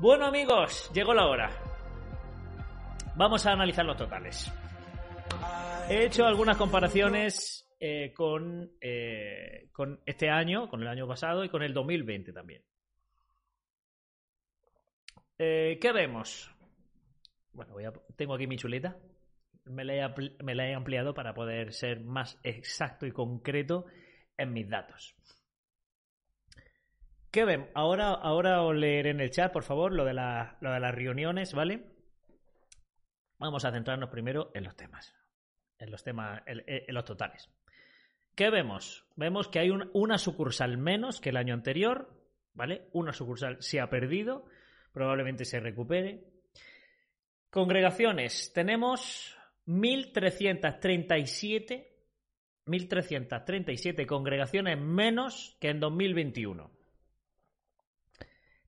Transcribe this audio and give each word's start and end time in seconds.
Bueno 0.00 0.24
amigos, 0.24 0.90
llegó 0.94 1.12
la 1.12 1.26
hora. 1.26 1.50
Vamos 3.16 3.44
a 3.44 3.52
analizar 3.52 3.84
los 3.84 3.98
totales. 3.98 4.50
He 5.90 6.06
hecho 6.06 6.24
algunas 6.24 6.56
comparaciones 6.56 7.70
eh, 7.78 8.10
con, 8.14 8.72
eh, 8.80 9.68
con 9.72 10.00
este 10.06 10.30
año, 10.30 10.70
con 10.70 10.80
el 10.80 10.88
año 10.88 11.06
pasado 11.06 11.44
y 11.44 11.50
con 11.50 11.62
el 11.62 11.74
2020 11.74 12.32
también. 12.32 12.62
Eh, 15.36 15.78
¿Qué 15.78 15.92
vemos? 15.92 16.50
Bueno, 17.52 17.74
tengo 18.16 18.36
aquí 18.36 18.46
mi 18.46 18.56
chuleta. 18.56 18.96
Me 19.66 19.84
la, 19.84 20.06
he, 20.06 20.42
me 20.42 20.54
la 20.54 20.66
he 20.66 20.72
ampliado 20.72 21.12
para 21.12 21.34
poder 21.34 21.74
ser 21.74 22.00
más 22.00 22.40
exacto 22.42 23.04
y 23.04 23.12
concreto 23.12 23.84
en 24.38 24.54
mis 24.54 24.66
datos. 24.66 25.14
¿Qué 27.30 27.44
ven? 27.44 27.70
Ahora, 27.74 28.08
ahora 28.08 28.62
os 28.62 28.74
leeré 28.74 29.10
en 29.10 29.20
el 29.20 29.30
chat, 29.30 29.52
por 29.52 29.62
favor, 29.62 29.92
lo 29.92 30.04
de, 30.04 30.14
lo 30.14 30.72
de 30.72 30.80
las 30.80 30.94
reuniones, 30.94 31.54
¿vale? 31.54 31.84
Vamos 33.38 33.64
a 33.64 33.70
centrarnos 33.70 34.10
primero 34.10 34.50
en 34.52 34.64
los 34.64 34.74
temas. 34.76 35.14
En 35.78 35.92
los 35.92 36.02
temas, 36.02 36.42
en, 36.46 36.64
los 36.88 37.04
totales. 37.04 37.48
¿Qué 38.34 38.50
vemos? 38.50 39.06
Vemos 39.14 39.46
que 39.48 39.60
hay 39.60 39.70
una 39.70 40.18
sucursal 40.18 40.76
menos 40.76 41.20
que 41.20 41.28
el 41.30 41.36
año 41.36 41.54
anterior, 41.54 42.12
¿vale? 42.52 42.88
Una 42.92 43.12
sucursal 43.12 43.58
se 43.60 43.78
ha 43.80 43.88
perdido, 43.88 44.46
probablemente 44.92 45.44
se 45.44 45.60
recupere. 45.60 46.24
Congregaciones, 47.48 48.52
tenemos 48.52 49.38
1337 49.66 51.86
1337 52.66 54.06
congregaciones 54.06 54.78
menos 54.78 55.56
que 55.60 55.70
en 55.70 55.80
2021. 55.80 56.79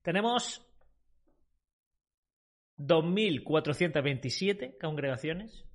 Tenemos 0.03 0.61
2.427 2.77 4.77
congregaciones. 4.79 5.65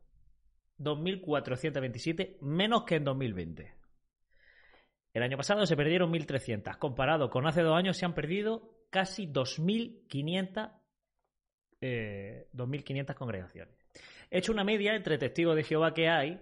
2.427 0.78 2.38
menos 2.40 2.84
que 2.84 2.96
en 2.96 3.04
2020. 3.04 3.74
El 5.12 5.22
año 5.22 5.36
pasado 5.36 5.66
se 5.66 5.76
perdieron 5.76 6.12
1.300. 6.12 6.78
Comparado 6.78 7.30
con 7.30 7.46
hace 7.46 7.62
dos 7.62 7.76
años 7.76 7.96
se 7.96 8.04
han 8.04 8.14
perdido 8.14 8.86
casi 8.90 9.26
2.500 9.26 10.72
eh, 11.80 12.48
congregaciones. 13.16 13.74
He 14.30 14.38
hecho 14.38 14.52
una 14.52 14.62
media 14.62 14.94
entre 14.94 15.18
testigos 15.18 15.56
de 15.56 15.64
Jehová 15.64 15.94
que 15.94 16.08
hay 16.08 16.40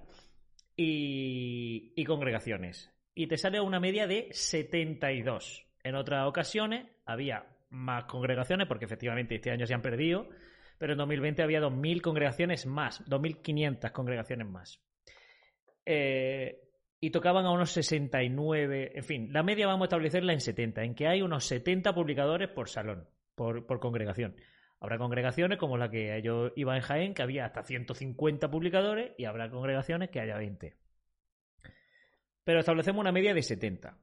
y, 0.76 1.92
y 1.96 2.04
congregaciones. 2.04 2.92
Y 3.14 3.28
te 3.28 3.38
sale 3.38 3.60
una 3.60 3.80
media 3.80 4.06
de 4.06 4.28
72. 4.32 5.66
En 5.82 5.94
otras 5.94 6.26
ocasiones 6.26 6.86
había 7.06 7.55
más 7.70 8.04
congregaciones, 8.04 8.66
porque 8.66 8.84
efectivamente 8.84 9.34
este 9.36 9.50
año 9.50 9.66
se 9.66 9.74
han 9.74 9.82
perdido, 9.82 10.28
pero 10.78 10.92
en 10.92 10.98
2020 10.98 11.42
había 11.42 11.60
2.000 11.60 12.00
congregaciones 12.00 12.66
más, 12.66 13.04
2.500 13.06 13.92
congregaciones 13.92 14.46
más. 14.48 14.82
Eh, 15.84 16.62
y 17.00 17.10
tocaban 17.10 17.44
a 17.46 17.50
unos 17.50 17.70
69, 17.72 18.92
en 18.94 19.04
fin, 19.04 19.32
la 19.32 19.42
media 19.42 19.66
vamos 19.66 19.82
a 19.82 19.86
establecerla 19.86 20.32
en 20.32 20.40
70, 20.40 20.82
en 20.82 20.94
que 20.94 21.06
hay 21.06 21.22
unos 21.22 21.44
70 21.44 21.94
publicadores 21.94 22.48
por 22.48 22.68
salón, 22.68 23.08
por, 23.34 23.66
por 23.66 23.80
congregación. 23.80 24.36
Habrá 24.80 24.98
congregaciones 24.98 25.58
como 25.58 25.76
la 25.76 25.90
que 25.90 26.20
yo 26.22 26.52
iba 26.56 26.76
en 26.76 26.82
Jaén, 26.82 27.14
que 27.14 27.22
había 27.22 27.46
hasta 27.46 27.62
150 27.62 28.50
publicadores, 28.50 29.12
y 29.16 29.24
habrá 29.24 29.50
congregaciones 29.50 30.10
que 30.10 30.20
haya 30.20 30.36
20. 30.36 30.76
Pero 32.44 32.60
establecemos 32.60 33.00
una 33.00 33.12
media 33.12 33.34
de 33.34 33.42
70. 33.42 33.98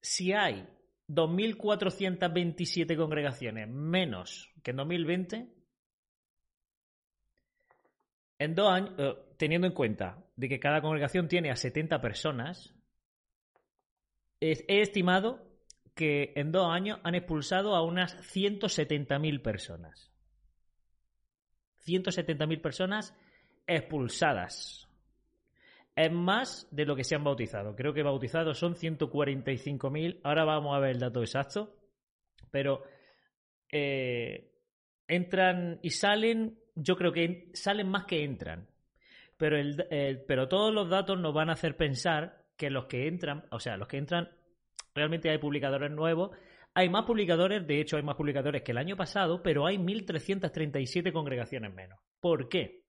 Si 0.00 0.32
hay 0.32 0.66
2.427 1.08 2.96
congregaciones 2.96 3.68
menos 3.68 4.50
que 4.62 4.70
en 4.70 4.76
2020, 4.78 5.48
en 8.38 8.54
dos 8.54 8.72
años, 8.72 8.94
eh, 8.98 9.14
teniendo 9.36 9.66
en 9.66 9.74
cuenta 9.74 10.24
de 10.36 10.48
que 10.48 10.60
cada 10.60 10.80
congregación 10.80 11.28
tiene 11.28 11.50
a 11.50 11.56
70 11.56 12.00
personas, 12.00 12.74
he 14.40 14.82
estimado 14.82 15.54
que 15.94 16.32
en 16.36 16.52
dos 16.52 16.70
años 16.70 16.98
han 17.02 17.14
expulsado 17.14 17.74
a 17.74 17.82
unas 17.82 18.16
170.000 18.34 19.42
personas. 19.42 20.10
170.000 21.86 22.60
personas 22.60 23.16
expulsadas 23.66 24.83
es 25.96 26.10
más 26.10 26.66
de 26.70 26.84
lo 26.84 26.96
que 26.96 27.04
se 27.04 27.14
han 27.14 27.24
bautizado. 27.24 27.76
Creo 27.76 27.94
que 27.94 28.02
bautizados 28.02 28.58
son 28.58 28.74
145.000. 28.74 30.20
Ahora 30.24 30.44
vamos 30.44 30.76
a 30.76 30.80
ver 30.80 30.92
el 30.92 30.98
dato 30.98 31.20
exacto. 31.20 31.76
Pero 32.50 32.82
eh, 33.70 34.52
entran 35.06 35.78
y 35.82 35.90
salen, 35.90 36.58
yo 36.74 36.96
creo 36.96 37.12
que 37.12 37.50
salen 37.54 37.88
más 37.88 38.04
que 38.04 38.24
entran. 38.24 38.68
Pero, 39.36 39.56
el, 39.56 40.24
pero 40.26 40.48
todos 40.48 40.72
los 40.72 40.88
datos 40.88 41.18
nos 41.18 41.34
van 41.34 41.50
a 41.50 41.54
hacer 41.54 41.76
pensar 41.76 42.44
que 42.56 42.70
los 42.70 42.86
que 42.86 43.08
entran, 43.08 43.44
o 43.50 43.58
sea, 43.58 43.76
los 43.76 43.88
que 43.88 43.98
entran, 43.98 44.30
realmente 44.94 45.30
hay 45.30 45.38
publicadores 45.38 45.90
nuevos. 45.90 46.30
Hay 46.74 46.88
más 46.88 47.04
publicadores, 47.04 47.64
de 47.66 47.80
hecho 47.80 47.96
hay 47.96 48.02
más 48.02 48.16
publicadores 48.16 48.62
que 48.62 48.72
el 48.72 48.78
año 48.78 48.96
pasado, 48.96 49.42
pero 49.42 49.64
hay 49.64 49.76
1.337 49.76 51.12
congregaciones 51.12 51.72
menos. 51.72 52.00
¿Por 52.20 52.48
qué? 52.48 52.83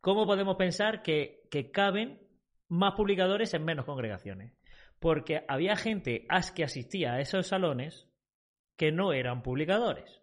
¿Cómo 0.00 0.26
podemos 0.26 0.56
pensar 0.56 1.02
que, 1.02 1.48
caben 1.72 2.20
más 2.68 2.94
publicadores 2.94 3.52
en 3.54 3.64
menos 3.64 3.84
congregaciones? 3.84 4.52
Porque 4.98 5.44
había 5.48 5.76
gente 5.76 6.26
que 6.54 6.64
asistía 6.64 7.14
a 7.14 7.20
esos 7.20 7.46
salones 7.46 8.08
que 8.76 8.92
no 8.92 9.12
eran 9.12 9.42
publicadores. 9.42 10.22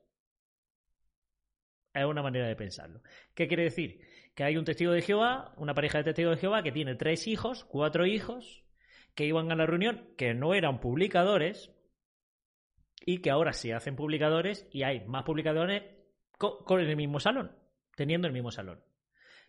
Es 1.94 2.06
una 2.06 2.22
manera 2.22 2.48
de 2.48 2.56
pensarlo. 2.56 3.02
¿Qué 3.34 3.48
quiere 3.48 3.64
decir? 3.64 4.02
Que 4.36 4.44
hay 4.44 4.58
un 4.58 4.66
testigo 4.66 4.92
de 4.92 5.02
Jehová, 5.02 5.54
una 5.58 5.74
pareja 5.74 6.00
de 6.00 6.06
testigos 6.06 6.36
de 6.36 6.42
Jehová 6.42 6.64
que 6.64 6.72
tiene 6.72 6.96
tres 6.96 7.28
hijos, 7.28 7.66
cuatro 7.66 8.06
hijos, 8.06 8.64
que 9.16 9.26
iban 9.26 9.52
a 9.52 9.56
la 9.56 9.66
reunión, 9.66 10.10
que 10.16 10.34
no 10.34 10.54
eran 10.54 10.80
publicadores, 10.80 11.72
y 13.06 13.22
que 13.22 13.32
ahora 13.32 13.54
se 13.54 13.74
hacen 13.74 13.96
publicadores 13.96 14.68
y 14.72 14.84
hay 14.84 15.06
más 15.06 15.24
publicadores 15.24 15.84
con 16.38 16.80
el 16.80 16.96
mismo 16.96 17.20
salón, 17.20 17.56
teniendo 17.96 18.28
el 18.28 18.34
mismo 18.34 18.52
salón. 18.52 18.84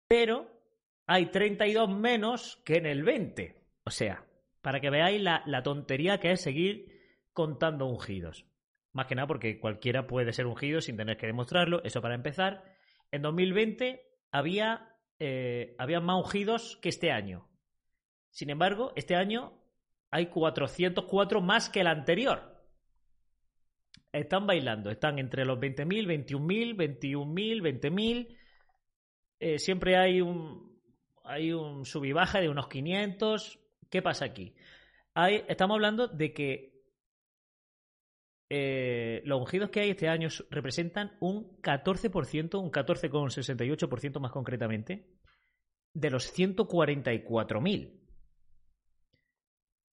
pero 0.06 0.49
hay 1.06 1.26
32 1.26 1.91
menos 1.91 2.62
que 2.64 2.76
en 2.76 2.87
el 2.87 3.03
20. 3.03 3.64
O 3.82 3.91
sea, 3.91 4.25
para 4.62 4.81
que 4.81 4.91
veáis 4.91 5.20
la, 5.20 5.43
la, 5.46 5.64
tontería 5.64 6.20
que 6.20 6.31
es 6.31 6.41
seguir 6.41 7.26
contando 7.32 7.87
ungidos. 7.87 8.46
Más 8.93 9.06
que 9.06 9.17
nada 9.17 9.26
porque 9.26 9.58
cualquiera 9.58 10.06
puede 10.06 10.32
ser 10.32 10.46
ungido 10.46 10.81
sin 10.81 10.96
tener 10.96 11.17
que 11.17 11.26
demostrarlo, 11.26 11.82
eso 11.82 12.00
para 12.00 12.14
empezar. 12.14 12.79
En 13.12 13.22
2020 13.22 14.02
había, 14.30 14.96
eh, 15.18 15.74
había 15.78 16.00
más 16.00 16.24
ungidos 16.24 16.78
que 16.80 16.88
este 16.88 17.10
año. 17.10 17.48
Sin 18.30 18.50
embargo, 18.50 18.92
este 18.96 19.16
año 19.16 19.60
hay 20.10 20.26
404 20.26 21.40
más 21.40 21.68
que 21.68 21.80
el 21.80 21.86
anterior. 21.86 22.48
están 24.12 24.46
bailando, 24.46 24.90
están 24.90 25.18
entre 25.20 25.44
los 25.44 25.58
20.000, 25.58 26.26
21.000, 26.26 26.76
21.000, 26.76 27.80
20.000. 27.80 28.36
Eh, 29.38 29.58
siempre 29.58 29.96
hay 29.96 30.20
un, 30.20 30.80
hay 31.24 31.52
un 31.52 31.84
sub 31.84 32.12
baja 32.12 32.40
de 32.40 32.48
unos 32.48 32.68
500. 32.68 33.58
¿Qué 33.88 34.02
pasa 34.02 34.24
aquí? 34.24 34.54
Estamos 35.48 35.74
hablando 35.74 36.08
de 36.08 36.32
que 36.32 36.69
eh, 38.52 39.23
los 39.25 39.38
ungidos 39.41 39.70
que 39.70 39.81
hay 39.81 39.91
este 39.91 40.08
año 40.08 40.29
representan 40.50 41.17
un 41.20 41.61
14%, 41.62 42.61
un 42.61 42.73
14,68% 42.73 44.19
más 44.19 44.32
concretamente, 44.32 45.06
de 45.94 46.11
los 46.11 46.37
144.000. 46.37 47.93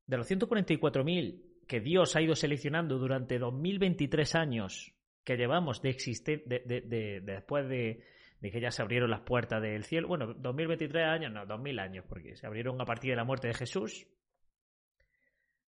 De 0.06 0.16
los 0.16 0.30
144.000 0.30 1.66
que 1.66 1.80
Dios 1.80 2.14
ha 2.14 2.22
ido 2.22 2.36
seleccionando 2.36 2.98
durante 2.98 3.38
2023 3.38 4.34
años 4.36 4.94
que 5.24 5.36
llevamos 5.36 5.82
de 5.82 5.90
existir 5.90 6.44
de, 6.44 7.22
después 7.24 7.68
de, 7.68 8.04
que 8.40 8.60
ya 8.60 8.70
se 8.70 8.82
abrieron 8.82 9.10
las 9.10 9.22
puertas 9.22 9.60
del 9.62 9.82
cielo. 9.84 10.06
Bueno, 10.06 10.32
2023 10.34 11.02
años, 11.04 11.32
no, 11.32 11.44
2000 11.44 11.78
años, 11.80 12.04
porque 12.08 12.36
se 12.36 12.46
abrieron 12.46 12.80
a 12.80 12.84
partir 12.84 13.10
de 13.10 13.16
la 13.16 13.24
muerte 13.24 13.48
de 13.48 13.54
Jesús. 13.54 14.06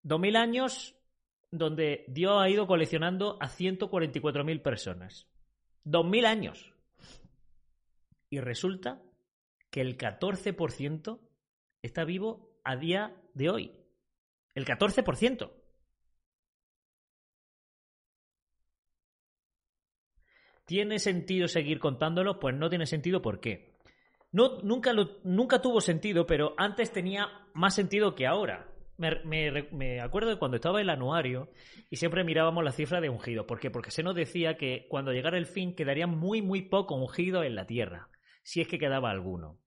2000 0.03 0.35
años 0.35 1.00
donde 1.51 2.05
Dios 2.07 2.41
ha 2.41 2.49
ido 2.49 2.65
coleccionando 2.65 3.37
a 3.41 3.49
144.000 3.49 4.61
personas. 4.61 5.27
2000 5.83 6.25
años. 6.25 6.73
Y 8.29 8.39
resulta 8.39 9.01
que 9.69 9.81
el 9.81 9.97
14% 9.97 11.19
está 11.81 12.05
vivo 12.05 12.57
a 12.63 12.77
día 12.77 13.15
de 13.33 13.49
hoy. 13.49 13.71
El 14.55 14.65
14%. 14.65 15.51
¿Tiene 20.65 20.99
sentido 20.99 21.49
seguir 21.49 21.79
contándolo? 21.79 22.39
Pues 22.39 22.55
no 22.55 22.69
tiene 22.69 22.85
sentido, 22.85 23.21
¿por 23.21 23.41
qué? 23.41 23.77
No, 24.31 24.61
nunca, 24.61 24.93
nunca 25.23 25.61
tuvo 25.61 25.81
sentido, 25.81 26.25
pero 26.25 26.53
antes 26.57 26.93
tenía 26.93 27.27
más 27.53 27.75
sentido 27.75 28.15
que 28.15 28.25
ahora. 28.25 28.70
Me, 29.01 29.99
acuerdo 29.99 30.29
de 30.29 30.37
cuando 30.37 30.57
estaba 30.57 30.79
el 30.79 30.89
anuario 30.91 31.49
y 31.89 31.95
siempre 31.95 32.23
mirábamos 32.23 32.63
la 32.63 32.71
cifra 32.71 33.01
de 33.01 33.09
ungido. 33.09 33.47
¿Por 33.47 33.59
qué? 33.59 33.71
Porque 33.71 33.89
se 33.89 34.03
nos 34.03 34.13
decía 34.13 34.57
que 34.57 34.85
cuando 34.89 35.11
llegara 35.11 35.39
el 35.39 35.47
fin 35.47 35.75
quedaría 35.75 36.05
muy, 36.05 36.43
muy 36.43 36.61
poco 36.61 36.93
ungido 36.93 37.43
en 37.43 37.55
la 37.55 37.65
tierra, 37.65 38.09
si 38.43 38.61
es 38.61 38.67
que 38.67 38.77
quedaba 38.77 39.09
alguno. 39.09 39.59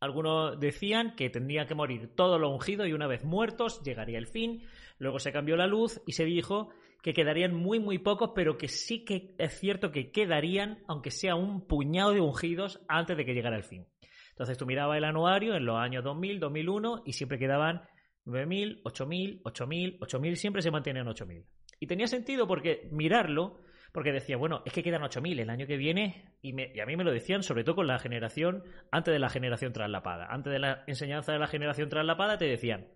Algunos 0.00 0.58
decían 0.58 1.14
que 1.14 1.30
tendría 1.30 1.66
que 1.66 1.76
morir 1.76 2.14
todo 2.16 2.40
lo 2.40 2.50
ungido 2.50 2.86
y 2.86 2.92
una 2.92 3.06
vez 3.06 3.24
muertos 3.24 3.82
llegaría 3.84 4.18
el 4.18 4.26
fin. 4.26 4.64
Luego 4.98 5.20
se 5.20 5.30
cambió 5.30 5.56
la 5.56 5.68
luz 5.68 6.02
y 6.04 6.12
se 6.12 6.24
dijo 6.24 6.70
que 7.02 7.14
quedarían 7.14 7.54
muy, 7.54 7.78
muy 7.78 7.98
pocos, 7.98 8.32
pero 8.34 8.58
que 8.58 8.66
sí 8.66 9.04
que 9.04 9.36
es 9.38 9.58
cierto 9.60 9.92
que 9.92 10.10
quedarían, 10.10 10.82
aunque 10.88 11.12
sea 11.12 11.36
un 11.36 11.68
puñado 11.68 12.12
de 12.12 12.20
ungidos, 12.20 12.80
antes 12.88 13.16
de 13.16 13.24
que 13.24 13.32
llegara 13.32 13.56
el 13.56 13.62
fin. 13.62 13.86
Entonces 14.30 14.58
tú 14.58 14.66
mirabas 14.66 14.98
el 14.98 15.04
anuario 15.04 15.54
en 15.54 15.64
los 15.64 15.76
años 15.76 16.02
2000, 16.02 16.40
2001 16.40 17.02
y 17.06 17.12
siempre 17.12 17.38
quedaban 17.38 17.82
9.000, 18.26 18.82
8.000, 18.82 19.42
8.000, 19.42 19.98
8.000, 19.98 20.34
siempre 20.34 20.62
se 20.62 20.70
mantenían 20.70 21.06
8.000. 21.06 21.44
Y 21.78 21.86
tenía 21.86 22.06
sentido 22.06 22.46
porque 22.46 22.88
mirarlo, 22.90 23.60
porque 23.92 24.12
decía, 24.12 24.36
bueno, 24.36 24.62
es 24.64 24.72
que 24.72 24.82
quedan 24.82 25.02
8.000 25.02 25.40
el 25.40 25.50
año 25.50 25.66
que 25.66 25.76
viene, 25.76 26.34
y, 26.42 26.54
y, 26.60 26.80
a 26.80 26.86
mí 26.86 26.96
me 26.96 27.04
lo 27.04 27.12
decían, 27.12 27.42
sobre 27.42 27.64
todo 27.64 27.76
con 27.76 27.86
la 27.86 27.98
generación, 27.98 28.64
antes 28.90 29.12
de 29.12 29.18
la 29.18 29.28
generación 29.28 29.72
traslapada. 29.72 30.26
Antes 30.26 30.52
de 30.52 30.58
la 30.58 30.84
enseñanza 30.86 31.32
de 31.32 31.38
la 31.38 31.46
generación 31.46 31.88
traslapada, 31.88 32.38
te 32.38 32.46
decían, 32.46 32.88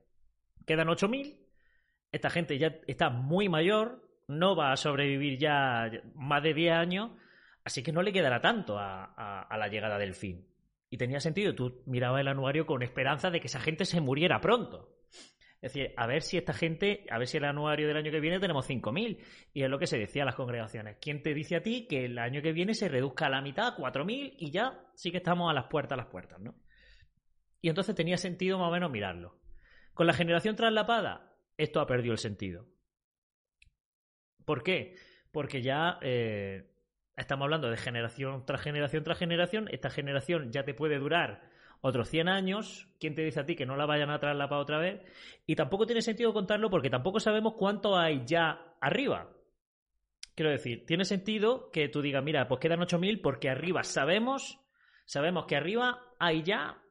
quedan 0.67 0.89
8.000, 0.89 1.39
esta 2.13 2.31
gente 2.31 2.59
ya 2.59 2.79
está 2.87 3.11
muy 3.11 3.49
mayor, 3.49 4.03
no 4.27 4.57
va 4.57 4.73
a 4.73 4.77
sobrevivir 4.77 5.39
ya 5.39 5.91
más 6.15 6.43
de 6.43 6.55
10 6.55 6.73
años, 6.73 7.11
así 7.65 7.83
que 7.83 7.93
no 7.93 8.03
le 8.03 8.13
quedará 8.13 8.41
tanto 8.41 8.79
a, 8.79 9.47
la 9.51 9.69
llegada 9.69 9.99
del 9.99 10.15
fin. 10.15 10.47
Y 10.89 10.97
tenía 10.97 11.21
sentido, 11.21 11.55
tú 11.55 11.83
mirabas 11.87 12.21
el 12.21 12.29
anuario 12.29 12.67
con 12.67 12.83
esperanza 12.83 13.31
de 13.31 13.41
que 13.41 13.47
esa 13.47 13.61
gente 13.61 13.85
se 13.85 14.01
muriera 14.01 14.41
pronto. 14.41 15.00
Es 15.63 15.75
decir, 15.75 15.93
a 15.97 16.07
ver 16.07 16.23
si 16.23 16.39
esta 16.39 16.55
gente, 16.55 17.05
a 17.11 17.19
ver 17.19 17.29
si 17.29 17.37
el 17.37 17.45
anuario 17.45 17.87
del 17.87 17.99
año 17.99 18.11
que 18.11 18.21
viene 18.21 18.41
tenemos 18.41 18.69
5.000. 18.69 19.19
Y 19.53 19.63
es 19.63 19.69
lo 19.69 19.79
que 19.79 19.87
se 19.87 19.99
decía 19.99 20.23
a 20.23 20.27
las 20.27 20.35
congregaciones. 20.35 20.97
¿Quién 21.01 21.23
te 21.23 21.35
dice 21.35 21.57
a 21.57 21.63
ti 21.63 21.87
que 21.87 22.07
el 22.07 22.19
año 22.19 22.41
que 22.41 22.53
viene 22.53 22.73
se 22.75 22.89
reduzca 22.89 23.27
a 23.27 23.31
la 23.31 23.43
mitad, 23.43 23.69
a 23.69 23.77
4.000, 23.77 24.37
y 24.39 24.51
ya 24.51 24.81
sí 24.95 25.11
que 25.11 25.19
estamos 25.19 25.51
a 25.51 25.55
las 25.55 25.67
puertas, 25.67 25.93
a 25.93 26.03
las 26.03 26.11
puertas, 26.11 26.41
¿no? 26.41 26.55
Y 27.61 27.69
entonces 27.69 27.95
tenía 27.95 28.17
sentido 28.17 28.59
más 28.59 28.69
o 28.69 28.73
menos 28.73 28.91
mirarlo. 28.91 29.39
Con 29.93 30.07
la 30.07 30.15
generación 30.15 30.57
traslapada, 30.57 31.37
esto 31.59 31.81
ha 31.81 31.87
perdido 31.87 32.13
el 32.13 32.19
sentido. 32.19 32.67
¿Por 34.47 34.63
qué? 34.63 34.97
Porque 35.31 35.61
ya 35.61 35.99
eh, 36.01 36.71
estamos 37.19 37.45
hablando 37.45 37.69
de 37.69 37.77
generación 37.77 38.47
tras 38.47 38.63
generación 38.63 39.05
tras 39.05 39.19
generación. 39.19 39.69
Esta 39.71 39.91
generación 39.91 40.53
ya 40.53 40.65
te 40.65 40.73
puede 40.73 40.99
durar 40.99 41.50
otros 41.81 42.09
100 42.09 42.29
años. 42.29 42.89
¿Quién 42.99 43.15
te 43.15 43.23
dice 43.23 43.41
a 43.41 43.47
ti 43.47 43.57
que 43.57 43.67
no 43.67 43.77
la 43.77 43.87
vayan 43.87 44.11
a 44.11 44.19
traslapar 44.19 44.59
otra 44.59 44.79
vez? 44.79 45.01
Y 45.47 45.57
tampoco 45.57 45.87
tiene 45.87 46.03
sentido 46.03 46.33
contarlo 46.33 46.71
porque 46.71 46.91
tampoco 46.91 47.21
sabemos 47.21 47.55
cuánto 47.55 47.97
hay 47.97 48.23
ya 48.27 48.77
arriba. 48.81 49.31
Quiero 50.35 50.51
decir, 50.51 50.87
tiene 50.87 51.05
sentido 51.05 51.71
que 51.71 51.89
tú 51.89 52.01
digas, 52.03 52.25
mira, 52.25 52.49
pues 52.49 52.61
quedan 52.61 52.81
8.000 52.81 53.21
porque 53.21 53.51
arriba 53.51 53.83
sabemos, 53.83 54.59
sabemos 55.05 55.45
que 55.47 55.57
arriba 55.57 56.01
hay 56.19 56.43
ya 56.43 56.83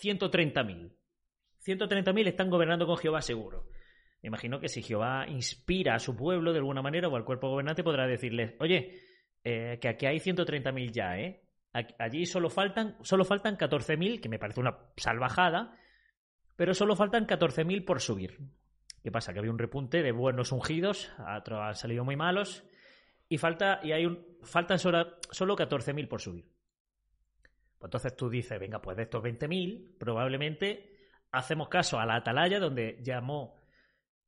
130.000. 0.00 0.92
130.000 1.64 2.26
están 2.28 2.50
gobernando 2.50 2.86
con 2.86 2.96
Jehová 2.96 3.20
seguro. 3.20 3.66
Me 4.22 4.28
imagino 4.28 4.60
que 4.60 4.68
si 4.68 4.82
Jehová 4.82 5.26
inspira 5.28 5.96
a 5.96 5.98
su 5.98 6.16
pueblo 6.16 6.52
de 6.52 6.58
alguna 6.58 6.82
manera 6.82 7.08
o 7.08 7.16
al 7.16 7.24
cuerpo 7.24 7.48
gobernante 7.48 7.82
podrá 7.82 8.06
decirles, 8.06 8.54
oye, 8.60 9.00
eh, 9.42 9.78
que 9.80 9.88
aquí 9.88 10.06
hay 10.06 10.18
130.000 10.18 10.92
ya, 10.92 11.18
¿eh? 11.18 11.41
Allí 11.72 12.26
solo 12.26 12.50
faltan, 12.50 12.96
solo 13.02 13.24
faltan 13.24 13.56
14.000, 13.56 14.20
que 14.20 14.28
me 14.28 14.38
parece 14.38 14.60
una 14.60 14.76
salvajada, 14.96 15.76
pero 16.56 16.74
solo 16.74 16.96
faltan 16.96 17.26
14.000 17.26 17.84
por 17.84 18.00
subir. 18.00 18.38
¿Qué 19.02 19.10
pasa? 19.10 19.32
Que 19.32 19.38
había 19.38 19.50
un 19.50 19.58
repunte 19.58 20.02
de 20.02 20.12
buenos 20.12 20.52
ungidos, 20.52 21.10
otros 21.36 21.60
han 21.60 21.74
salido 21.74 22.04
muy 22.04 22.14
malos, 22.14 22.62
y, 23.28 23.38
falta, 23.38 23.80
y 23.82 23.92
hay 23.92 24.04
un, 24.04 24.22
faltan 24.42 24.78
solo, 24.78 25.16
solo 25.30 25.56
14.000 25.56 26.08
por 26.08 26.20
subir. 26.20 26.44
Pues 27.78 27.88
entonces 27.88 28.14
tú 28.14 28.28
dices, 28.28 28.60
venga, 28.60 28.80
pues 28.82 28.96
de 28.96 29.04
estos 29.04 29.24
20.000, 29.24 29.96
probablemente 29.98 30.92
hacemos 31.32 31.68
caso 31.68 31.98
a 31.98 32.06
la 32.06 32.16
atalaya 32.16 32.60
donde 32.60 33.00
llamó 33.02 33.60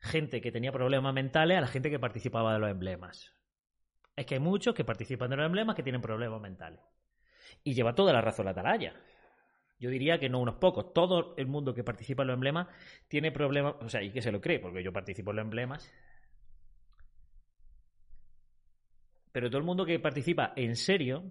gente 0.00 0.40
que 0.40 0.50
tenía 0.50 0.72
problemas 0.72 1.14
mentales 1.14 1.58
a 1.58 1.60
la 1.60 1.66
gente 1.66 1.90
que 1.90 1.98
participaba 1.98 2.54
de 2.54 2.58
los 2.58 2.70
emblemas. 2.70 3.34
Es 4.16 4.26
que 4.26 4.34
hay 4.34 4.40
muchos 4.40 4.74
que 4.74 4.84
participan 4.84 5.30
de 5.30 5.36
los 5.36 5.46
emblemas 5.46 5.76
que 5.76 5.82
tienen 5.82 6.00
problemas 6.00 6.40
mentales. 6.40 6.80
Y 7.62 7.74
lleva 7.74 7.94
toda 7.94 8.12
la 8.12 8.20
razón 8.20 8.46
la 8.46 8.52
atalaya. 8.52 8.94
Yo 9.78 9.90
diría 9.90 10.18
que 10.18 10.28
no 10.28 10.40
unos 10.40 10.56
pocos. 10.56 10.92
Todo 10.92 11.34
el 11.36 11.46
mundo 11.46 11.74
que 11.74 11.84
participa 11.84 12.22
en 12.22 12.28
los 12.28 12.34
emblemas 12.34 12.68
tiene 13.08 13.32
problemas. 13.32 13.74
O 13.80 13.88
sea, 13.88 14.02
y 14.02 14.10
que 14.10 14.22
se 14.22 14.32
lo 14.32 14.40
cree, 14.40 14.58
porque 14.58 14.82
yo 14.82 14.92
participo 14.92 15.30
en 15.30 15.36
los 15.36 15.44
emblemas. 15.44 15.92
Pero 19.32 19.48
todo 19.48 19.58
el 19.58 19.64
mundo 19.64 19.84
que 19.84 19.98
participa 19.98 20.52
en 20.56 20.76
serio 20.76 21.24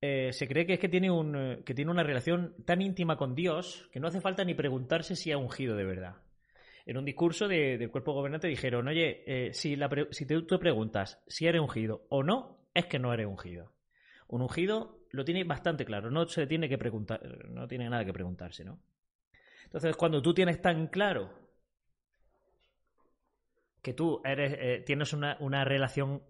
eh, 0.00 0.32
se 0.32 0.46
cree 0.46 0.64
que 0.64 0.74
es 0.74 0.78
que 0.80 0.88
tiene, 0.88 1.10
un, 1.10 1.62
que 1.64 1.74
tiene 1.74 1.90
una 1.90 2.04
relación 2.04 2.54
tan 2.64 2.80
íntima 2.80 3.16
con 3.16 3.34
Dios 3.34 3.88
que 3.92 3.98
no 3.98 4.06
hace 4.06 4.20
falta 4.20 4.44
ni 4.44 4.54
preguntarse 4.54 5.16
si 5.16 5.32
ha 5.32 5.38
ungido 5.38 5.74
de 5.74 5.84
verdad 5.84 6.16
en 6.88 6.96
un 6.96 7.04
discurso 7.04 7.46
del 7.46 7.90
cuerpo 7.90 8.14
gobernante 8.14 8.48
dijeron, 8.48 8.88
oye, 8.88 9.22
eh, 9.26 9.52
si, 9.52 9.76
la 9.76 9.90
te, 9.90 10.58
preguntas 10.58 11.22
si 11.26 11.46
eres 11.46 11.60
ungido 11.60 12.06
o 12.08 12.22
no, 12.22 12.66
es 12.72 12.86
que 12.86 12.98
no 12.98 13.12
eres 13.12 13.26
ungido. 13.26 13.70
Un 14.28 14.42
ungido 14.42 15.06
lo 15.10 15.24
tiene 15.24 15.44
bastante 15.44 15.84
claro, 15.84 16.10
no 16.10 16.26
se 16.26 16.46
tiene 16.46 16.68
que 16.68 16.78
preguntar, 16.78 17.20
no 17.48 17.66
tiene 17.66 17.88
nada 17.88 18.04
que 18.04 18.12
preguntarse, 18.12 18.64
¿no? 18.64 18.80
Entonces, 19.64 19.96
cuando 19.96 20.22
tú 20.22 20.32
tienes 20.32 20.62
tan 20.62 20.88
claro 20.88 21.30
que 23.82 23.92
tú 23.92 24.20
eres, 24.24 24.54
eh, 24.58 24.82
tienes 24.84 25.12
una, 25.12 25.36
una 25.40 25.64
relación, 25.64 26.22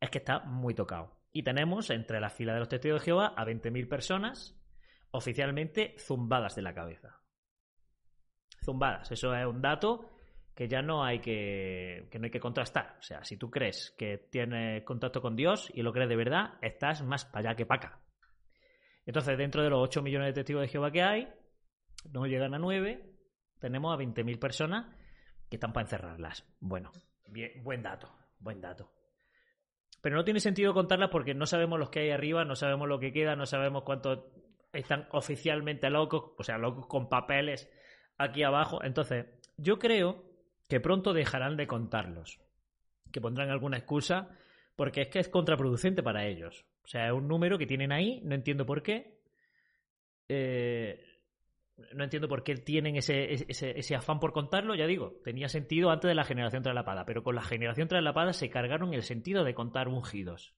es 0.00 0.10
que 0.10 0.18
está 0.18 0.40
muy 0.40 0.74
tocado. 0.74 1.20
Y 1.32 1.42
tenemos 1.42 1.90
entre 1.90 2.20
la 2.20 2.30
fila 2.30 2.54
de 2.54 2.60
los 2.60 2.68
testigos 2.68 3.00
de 3.00 3.04
Jehová 3.04 3.34
a 3.36 3.44
20.000 3.44 3.88
personas 3.88 4.56
oficialmente 5.12 5.94
zumbadas 5.98 6.56
de 6.56 6.62
la 6.62 6.74
cabeza 6.74 7.20
zumbadas. 8.64 9.10
Eso 9.10 9.34
es 9.34 9.46
un 9.46 9.60
dato 9.60 10.10
que 10.60 10.68
ya 10.68 10.82
no 10.82 11.02
hay 11.02 11.20
que, 11.20 12.06
que 12.10 12.18
no 12.18 12.26
hay 12.26 12.30
que 12.30 12.38
contrastar. 12.38 12.96
O 12.98 13.02
sea, 13.02 13.24
si 13.24 13.38
tú 13.38 13.50
crees 13.50 13.94
que 13.96 14.18
tienes 14.18 14.84
contacto 14.84 15.22
con 15.22 15.34
Dios 15.34 15.72
y 15.72 15.80
lo 15.80 15.90
crees 15.90 16.10
de 16.10 16.16
verdad, 16.16 16.58
estás 16.60 17.02
más 17.02 17.24
para 17.24 17.48
allá 17.48 17.56
que 17.56 17.64
para 17.64 17.86
acá. 17.86 18.02
Entonces, 19.06 19.38
dentro 19.38 19.62
de 19.62 19.70
los 19.70 19.80
8 19.82 20.02
millones 20.02 20.26
de 20.28 20.32
testigos 20.34 20.60
de 20.60 20.68
Jehová 20.68 20.90
que 20.90 21.00
hay, 21.00 21.32
no 22.12 22.26
llegan 22.26 22.52
a 22.52 22.58
9, 22.58 23.10
tenemos 23.58 23.94
a 23.94 24.02
20.000 24.02 24.38
personas 24.38 24.94
que 25.48 25.56
están 25.56 25.72
para 25.72 25.86
encerrarlas. 25.86 26.46
Bueno, 26.60 26.92
buen 27.62 27.82
dato, 27.82 28.12
buen 28.38 28.60
dato. 28.60 28.92
Pero 30.02 30.14
no 30.14 30.24
tiene 30.24 30.40
sentido 30.40 30.74
contarlas 30.74 31.08
porque 31.08 31.32
no 31.32 31.46
sabemos 31.46 31.78
los 31.78 31.88
que 31.88 32.00
hay 32.00 32.10
arriba, 32.10 32.44
no 32.44 32.54
sabemos 32.54 32.86
lo 32.86 33.00
que 33.00 33.14
queda, 33.14 33.34
no 33.34 33.46
sabemos 33.46 33.84
cuántos 33.84 34.26
están 34.74 35.08
oficialmente 35.12 35.88
locos, 35.88 36.34
o 36.36 36.42
sea, 36.42 36.58
locos 36.58 36.86
con 36.86 37.08
papeles 37.08 37.72
aquí 38.18 38.42
abajo. 38.42 38.84
Entonces, 38.84 39.24
yo 39.56 39.78
creo 39.78 40.29
que 40.70 40.80
pronto 40.80 41.12
dejarán 41.12 41.56
de 41.56 41.66
contarlos. 41.66 42.40
que 43.12 43.20
pondrán 43.20 43.50
alguna 43.50 43.76
excusa, 43.76 44.30
porque 44.76 45.02
es 45.02 45.08
que 45.08 45.18
es 45.18 45.28
contraproducente 45.28 46.00
para 46.00 46.26
ellos. 46.26 46.64
O 46.84 46.86
sea, 46.86 47.08
es 47.08 47.12
un 47.12 47.26
número 47.26 47.58
que 47.58 47.66
tienen 47.66 47.90
ahí, 47.90 48.20
no 48.22 48.36
entiendo 48.36 48.64
por 48.64 48.84
qué. 48.84 49.18
Eh, 50.28 51.04
no 51.92 52.04
entiendo 52.04 52.28
por 52.28 52.44
qué 52.44 52.54
tienen 52.54 52.94
ese, 52.94 53.46
ese, 53.48 53.94
afán 53.96 54.20
por 54.20 54.32
contarlo, 54.32 54.76
ya 54.76 54.86
digo, 54.86 55.20
tenía 55.24 55.48
sentido 55.48 55.90
antes 55.90 56.08
de 56.08 56.14
la 56.14 56.24
generación 56.24 56.62
traslapada, 56.62 57.04
pero 57.04 57.24
con 57.24 57.34
la 57.34 57.42
generación 57.42 57.88
traslapada 57.88 58.32
se 58.32 58.48
cargaron 58.48 58.94
el 58.94 59.02
sentido 59.02 59.42
de 59.42 59.54
contar 59.54 59.88
ungidos. 59.88 60.54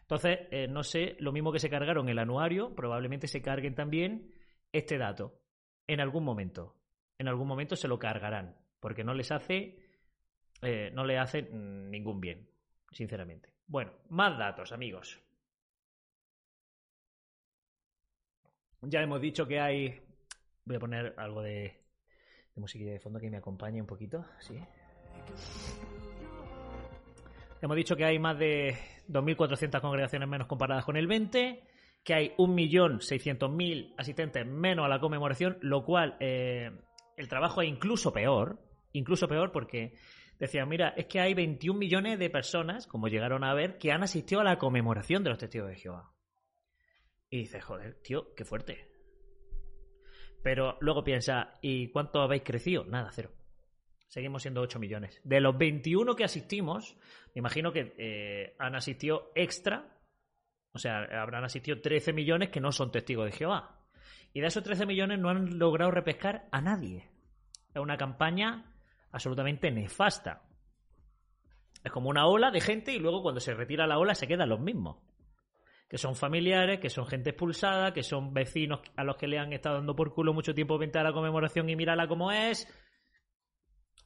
Entonces, 0.00 0.40
eh, 0.50 0.66
no 0.66 0.82
sé, 0.82 1.16
lo 1.20 1.30
mismo 1.30 1.52
que 1.52 1.60
se 1.60 1.70
cargaron 1.70 2.08
el 2.08 2.18
anuario, 2.18 2.74
probablemente 2.74 3.28
se 3.28 3.42
carguen 3.42 3.76
también 3.76 4.32
este 4.72 4.98
dato 4.98 5.38
en 5.86 6.00
algún 6.00 6.24
momento. 6.24 6.74
En 7.18 7.28
algún 7.28 7.46
momento 7.46 7.76
se 7.76 7.86
lo 7.86 7.98
cargarán, 7.98 8.56
porque 8.80 9.04
no 9.04 9.14
les 9.14 9.30
hace, 9.30 9.78
eh, 10.62 10.90
no 10.94 11.04
le 11.04 11.18
hace 11.18 11.42
ningún 11.42 12.20
bien, 12.20 12.48
sinceramente. 12.90 13.52
Bueno, 13.66 13.92
más 14.08 14.36
datos, 14.38 14.72
amigos. 14.72 15.20
Ya 18.82 19.02
hemos 19.02 19.20
dicho 19.20 19.46
que 19.46 19.60
hay 19.60 20.00
Voy 20.70 20.76
a 20.76 20.80
poner 20.80 21.14
algo 21.16 21.42
de, 21.42 21.82
de 22.54 22.60
musiquilla 22.60 22.92
de 22.92 23.00
fondo 23.00 23.18
que 23.18 23.28
me 23.28 23.38
acompañe 23.38 23.80
un 23.80 23.88
poquito. 23.88 24.24
Sí. 24.38 24.56
Hemos 27.60 27.76
dicho 27.76 27.96
que 27.96 28.04
hay 28.04 28.20
más 28.20 28.38
de 28.38 28.76
2.400 29.08 29.80
congregaciones 29.80 30.28
menos 30.28 30.46
comparadas 30.46 30.84
con 30.84 30.96
el 30.96 31.08
20, 31.08 31.64
que 32.04 32.14
hay 32.14 32.28
1.600.000 32.36 33.94
asistentes 33.98 34.46
menos 34.46 34.86
a 34.86 34.88
la 34.88 35.00
conmemoración, 35.00 35.58
lo 35.60 35.84
cual 35.84 36.16
eh, 36.20 36.70
el 37.16 37.28
trabajo 37.28 37.62
es 37.62 37.68
incluso 37.68 38.12
peor, 38.12 38.60
incluso 38.92 39.28
peor 39.28 39.52
porque 39.52 39.94
decían, 40.38 40.68
mira, 40.68 40.94
es 40.96 41.06
que 41.06 41.20
hay 41.20 41.34
21 41.34 41.78
millones 41.78 42.18
de 42.18 42.30
personas, 42.30 42.86
como 42.86 43.08
llegaron 43.08 43.44
a 43.44 43.54
ver, 43.54 43.78
que 43.78 43.92
han 43.92 44.02
asistido 44.02 44.40
a 44.40 44.44
la 44.44 44.58
conmemoración 44.58 45.22
de 45.22 45.30
los 45.30 45.38
testigos 45.38 45.68
de 45.68 45.76
Jehová. 45.76 46.12
Y 47.28 47.38
dices, 47.38 47.62
joder, 47.62 48.00
tío, 48.02 48.34
qué 48.34 48.44
fuerte. 48.44 48.88
Pero 50.42 50.78
luego 50.80 51.04
piensa, 51.04 51.58
¿y 51.60 51.88
cuánto 51.88 52.20
habéis 52.22 52.42
crecido? 52.42 52.84
Nada, 52.84 53.10
cero. 53.12 53.30
Seguimos 54.08 54.42
siendo 54.42 54.60
8 54.62 54.80
millones. 54.80 55.20
De 55.22 55.40
los 55.40 55.56
21 55.56 56.16
que 56.16 56.24
asistimos, 56.24 56.96
me 57.34 57.40
imagino 57.40 57.72
que 57.72 57.94
eh, 57.96 58.56
han 58.58 58.74
asistido 58.74 59.30
extra, 59.36 59.96
o 60.72 60.78
sea, 60.78 61.02
habrán 61.20 61.44
asistido 61.44 61.80
13 61.80 62.12
millones 62.12 62.48
que 62.48 62.60
no 62.60 62.72
son 62.72 62.90
testigos 62.90 63.26
de 63.26 63.32
Jehová. 63.32 63.86
Y 64.32 64.40
de 64.40 64.48
esos 64.48 64.64
13 64.64 64.86
millones 64.86 65.20
no 65.20 65.28
han 65.28 65.58
logrado 65.58 65.90
repescar 65.90 66.48
a 66.50 66.60
nadie. 66.60 67.08
Es 67.72 67.80
una 67.80 67.96
campaña 67.96 68.69
absolutamente 69.12 69.70
nefasta. 69.70 70.42
Es 71.82 71.90
como 71.90 72.10
una 72.10 72.26
ola 72.26 72.50
de 72.50 72.60
gente 72.60 72.92
y 72.92 72.98
luego 72.98 73.22
cuando 73.22 73.40
se 73.40 73.54
retira 73.54 73.86
la 73.86 73.98
ola 73.98 74.14
se 74.14 74.26
quedan 74.26 74.48
los 74.48 74.60
mismos 74.60 74.98
que 75.90 75.98
son 75.98 76.14
familiares, 76.14 76.78
que 76.78 76.88
son 76.88 77.04
gente 77.04 77.30
expulsada, 77.30 77.92
que 77.92 78.04
son 78.04 78.32
vecinos 78.32 78.80
a 78.94 79.02
los 79.02 79.16
que 79.16 79.26
le 79.26 79.40
han 79.40 79.52
estado 79.52 79.74
dando 79.74 79.96
por 79.96 80.14
culo 80.14 80.32
mucho 80.32 80.54
tiempo 80.54 80.78
vente 80.78 81.00
a 81.00 81.02
la 81.02 81.12
conmemoración 81.12 81.68
y 81.68 81.74
mírala 81.74 82.06
como 82.06 82.30
es, 82.30 82.68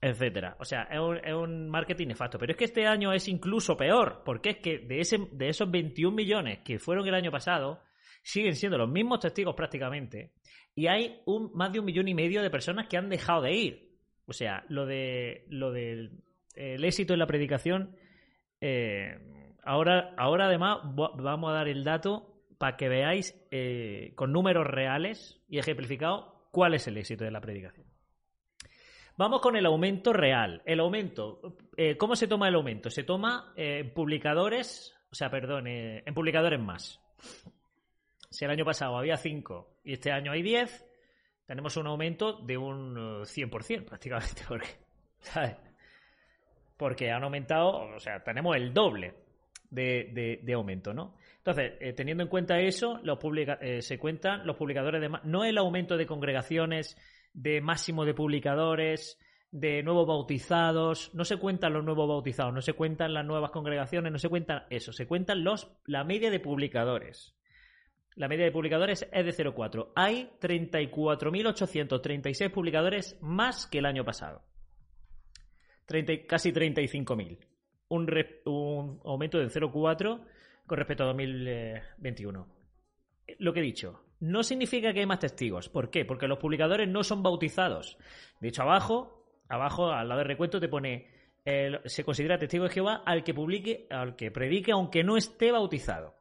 etcétera. 0.00 0.56
O 0.58 0.64
sea, 0.64 0.84
es 0.84 1.34
un, 1.34 1.68
marketing 1.68 2.08
nefasto. 2.08 2.38
Pero 2.38 2.52
es 2.52 2.56
que 2.56 2.64
este 2.64 2.86
año 2.86 3.12
es 3.12 3.28
incluso 3.28 3.76
peor, 3.76 4.22
porque 4.24 4.50
es 4.50 4.56
que 4.60 4.78
de, 4.78 5.00
ese, 5.00 5.28
de 5.30 5.50
esos 5.50 5.70
21 5.70 6.16
millones 6.16 6.60
que 6.64 6.78
fueron 6.78 7.06
el 7.06 7.14
año 7.14 7.30
pasado, 7.30 7.82
siguen 8.22 8.54
siendo 8.54 8.78
los 8.78 8.88
mismos 8.88 9.20
testigos 9.20 9.54
prácticamente, 9.54 10.32
y 10.74 10.86
hay 10.86 11.20
un, 11.26 11.52
más 11.52 11.70
de 11.70 11.80
un 11.80 11.84
millón 11.84 12.08
y 12.08 12.14
medio 12.14 12.40
de 12.42 12.48
personas 12.48 12.86
que 12.88 12.96
han 12.96 13.10
dejado 13.10 13.42
de 13.42 13.52
ir. 13.52 13.93
O 14.26 14.32
sea, 14.32 14.64
lo 14.68 14.86
de 14.86 15.44
lo 15.48 15.72
del 15.72 16.22
éxito 16.54 17.12
en 17.12 17.18
la 17.18 17.26
predicación 17.26 17.96
eh, 18.60 19.18
Ahora, 19.64 20.14
ahora 20.18 20.46
además 20.46 20.80
vamos 20.84 21.50
a 21.50 21.54
dar 21.54 21.68
el 21.68 21.84
dato 21.84 22.34
para 22.58 22.76
que 22.76 22.88
veáis 22.88 23.34
eh, 23.50 24.12
con 24.14 24.32
números 24.32 24.66
reales 24.66 25.40
y 25.48 25.58
ejemplificados 25.58 26.26
cuál 26.50 26.74
es 26.74 26.86
el 26.86 26.98
éxito 26.98 27.24
de 27.24 27.30
la 27.30 27.40
predicación. 27.40 27.86
Vamos 29.16 29.40
con 29.40 29.56
el 29.56 29.64
aumento 29.64 30.12
real. 30.12 30.60
El 30.66 30.80
aumento, 30.80 31.56
eh, 31.76 31.96
¿cómo 31.96 32.14
se 32.14 32.28
toma 32.28 32.48
el 32.48 32.56
aumento? 32.56 32.90
Se 32.90 33.04
toma 33.04 33.52
en 33.56 33.94
publicadores, 33.94 34.94
o 35.10 35.14
sea, 35.14 35.30
perdón, 35.30 35.66
eh, 35.66 36.02
en 36.04 36.14
publicadores 36.14 36.60
más. 36.60 37.00
Si 38.30 38.44
el 38.44 38.50
año 38.50 38.64
pasado 38.64 38.98
había 38.98 39.16
5 39.16 39.78
y 39.84 39.94
este 39.94 40.10
año 40.10 40.32
hay 40.32 40.42
10, 40.42 40.84
tenemos 41.46 41.76
un 41.76 41.86
aumento 41.86 42.34
de 42.34 42.56
un 42.56 42.94
100% 42.96 43.84
prácticamente, 43.88 44.42
porque, 44.48 44.68
¿sabes? 45.20 45.56
Porque 46.76 47.10
han 47.10 47.22
aumentado, 47.22 47.94
o 47.94 48.00
sea, 48.00 48.22
tenemos 48.22 48.56
el 48.56 48.72
doble 48.72 49.14
de, 49.70 50.52
aumento, 50.54 50.92
¿no? 50.92 51.16
Entonces, 51.38 51.72
eh, 51.80 51.92
teniendo 51.92 52.22
en 52.22 52.28
cuenta 52.28 52.58
eso, 52.60 53.00
los 53.02 53.18
eh, 53.60 53.82
se 53.82 53.98
cuentan 53.98 54.46
los 54.46 54.56
publicadores 54.56 55.00
de... 55.00 55.10
No 55.24 55.44
el 55.44 55.58
aumento 55.58 55.96
de 55.96 56.06
congregaciones, 56.06 56.96
de 57.32 57.60
máximo 57.60 58.04
de 58.04 58.14
publicadores, 58.14 59.18
de 59.50 59.82
nuevos 59.82 60.06
bautizados, 60.06 61.14
no 61.14 61.24
se 61.24 61.36
cuentan 61.36 61.74
los 61.74 61.84
nuevos 61.84 62.08
bautizados, 62.08 62.52
no 62.52 62.60
se 62.60 62.72
cuentan 62.72 63.14
las 63.14 63.24
nuevas 63.24 63.50
congregaciones, 63.50 64.10
no 64.10 64.18
se 64.18 64.28
cuentan 64.28 64.64
eso, 64.70 64.92
se 64.92 65.06
cuentan 65.06 65.44
los, 65.44 65.70
la 65.86 66.02
media 66.02 66.30
de 66.30 66.40
publicadores. 66.40 67.36
La 68.16 68.28
media 68.28 68.44
de 68.44 68.52
publicadores 68.52 69.08
es 69.10 69.24
de 69.24 69.32
0,4. 69.44 69.90
Hay 69.96 70.30
34.836 70.40 72.50
publicadores 72.50 73.18
más 73.20 73.66
que 73.66 73.78
el 73.78 73.86
año 73.86 74.04
pasado. 74.04 74.44
casi 76.28 76.52
35.000 76.52 77.38
un, 77.88 79.00
aumento 79.04 79.38
del 79.38 79.50
0,4 79.50 80.20
con 80.66 80.78
respecto 80.78 81.04
a 81.04 81.08
2021. 81.08 82.46
Lo 83.38 83.52
que 83.52 83.60
he 83.60 83.62
dicho, 83.62 84.04
no 84.20 84.42
significa 84.42 84.92
que 84.92 85.00
hay 85.00 85.06
más 85.06 85.18
testigos. 85.18 85.68
¿Por 85.68 85.90
qué? 85.90 86.04
Porque 86.04 86.28
los 86.28 86.38
publicadores 86.38 86.88
no 86.88 87.02
son 87.02 87.22
bautizados. 87.22 87.98
De 88.40 88.48
hecho, 88.48 88.62
abajo, 88.62 89.26
abajo 89.48 89.90
al 89.90 90.08
lado 90.08 90.20
del 90.20 90.28
recuento 90.28 90.60
te 90.60 90.68
pone 90.68 91.12
se 91.84 92.04
considera 92.04 92.38
testigo 92.38 92.64
de 92.64 92.70
Jehová 92.70 93.02
al 93.04 93.22
que 93.22 93.34
publique, 93.34 93.86
al 93.90 94.16
que 94.16 94.30
predique, 94.30 94.72
aunque 94.72 95.04
no 95.04 95.18
esté 95.18 95.52
bautizado. 95.52 96.14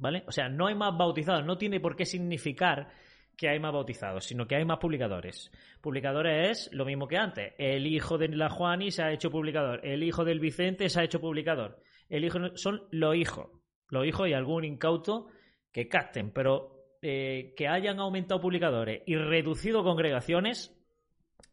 ¿Vale? 0.00 0.22
O 0.26 0.32
sea, 0.32 0.48
no 0.48 0.66
hay 0.66 0.74
más 0.74 0.96
bautizados. 0.96 1.44
No 1.44 1.58
tiene 1.58 1.80
por 1.80 1.96
qué 1.96 2.06
significar 2.06 2.88
que 3.36 3.48
hay 3.48 3.60
más 3.60 3.72
bautizados, 3.72 4.24
sino 4.24 4.46
que 4.46 4.56
hay 4.56 4.64
más 4.64 4.78
publicadores. 4.78 5.50
Publicadores 5.80 6.50
es 6.50 6.72
lo 6.72 6.84
mismo 6.84 7.06
que 7.06 7.16
antes. 7.16 7.52
El 7.58 7.86
hijo 7.86 8.18
de 8.18 8.28
la 8.28 8.50
Juani 8.50 8.90
se 8.90 9.02
ha 9.02 9.12
hecho 9.12 9.30
publicador. 9.30 9.80
El 9.84 10.02
hijo 10.02 10.24
del 10.24 10.40
Vicente 10.40 10.88
se 10.88 11.00
ha 11.00 11.04
hecho 11.04 11.20
publicador. 11.20 11.80
El 12.08 12.24
hijo 12.24 12.38
son 12.56 12.82
los 12.90 13.14
hijos. 13.14 13.50
Los 13.88 14.06
hijos 14.06 14.28
y 14.28 14.32
algún 14.32 14.64
incauto 14.64 15.28
que 15.72 15.88
capten, 15.88 16.32
pero 16.32 16.96
eh, 17.00 17.54
que 17.56 17.68
hayan 17.68 18.00
aumentado 18.00 18.40
publicadores 18.40 19.02
y 19.06 19.16
reducido 19.16 19.84
congregaciones 19.84 20.74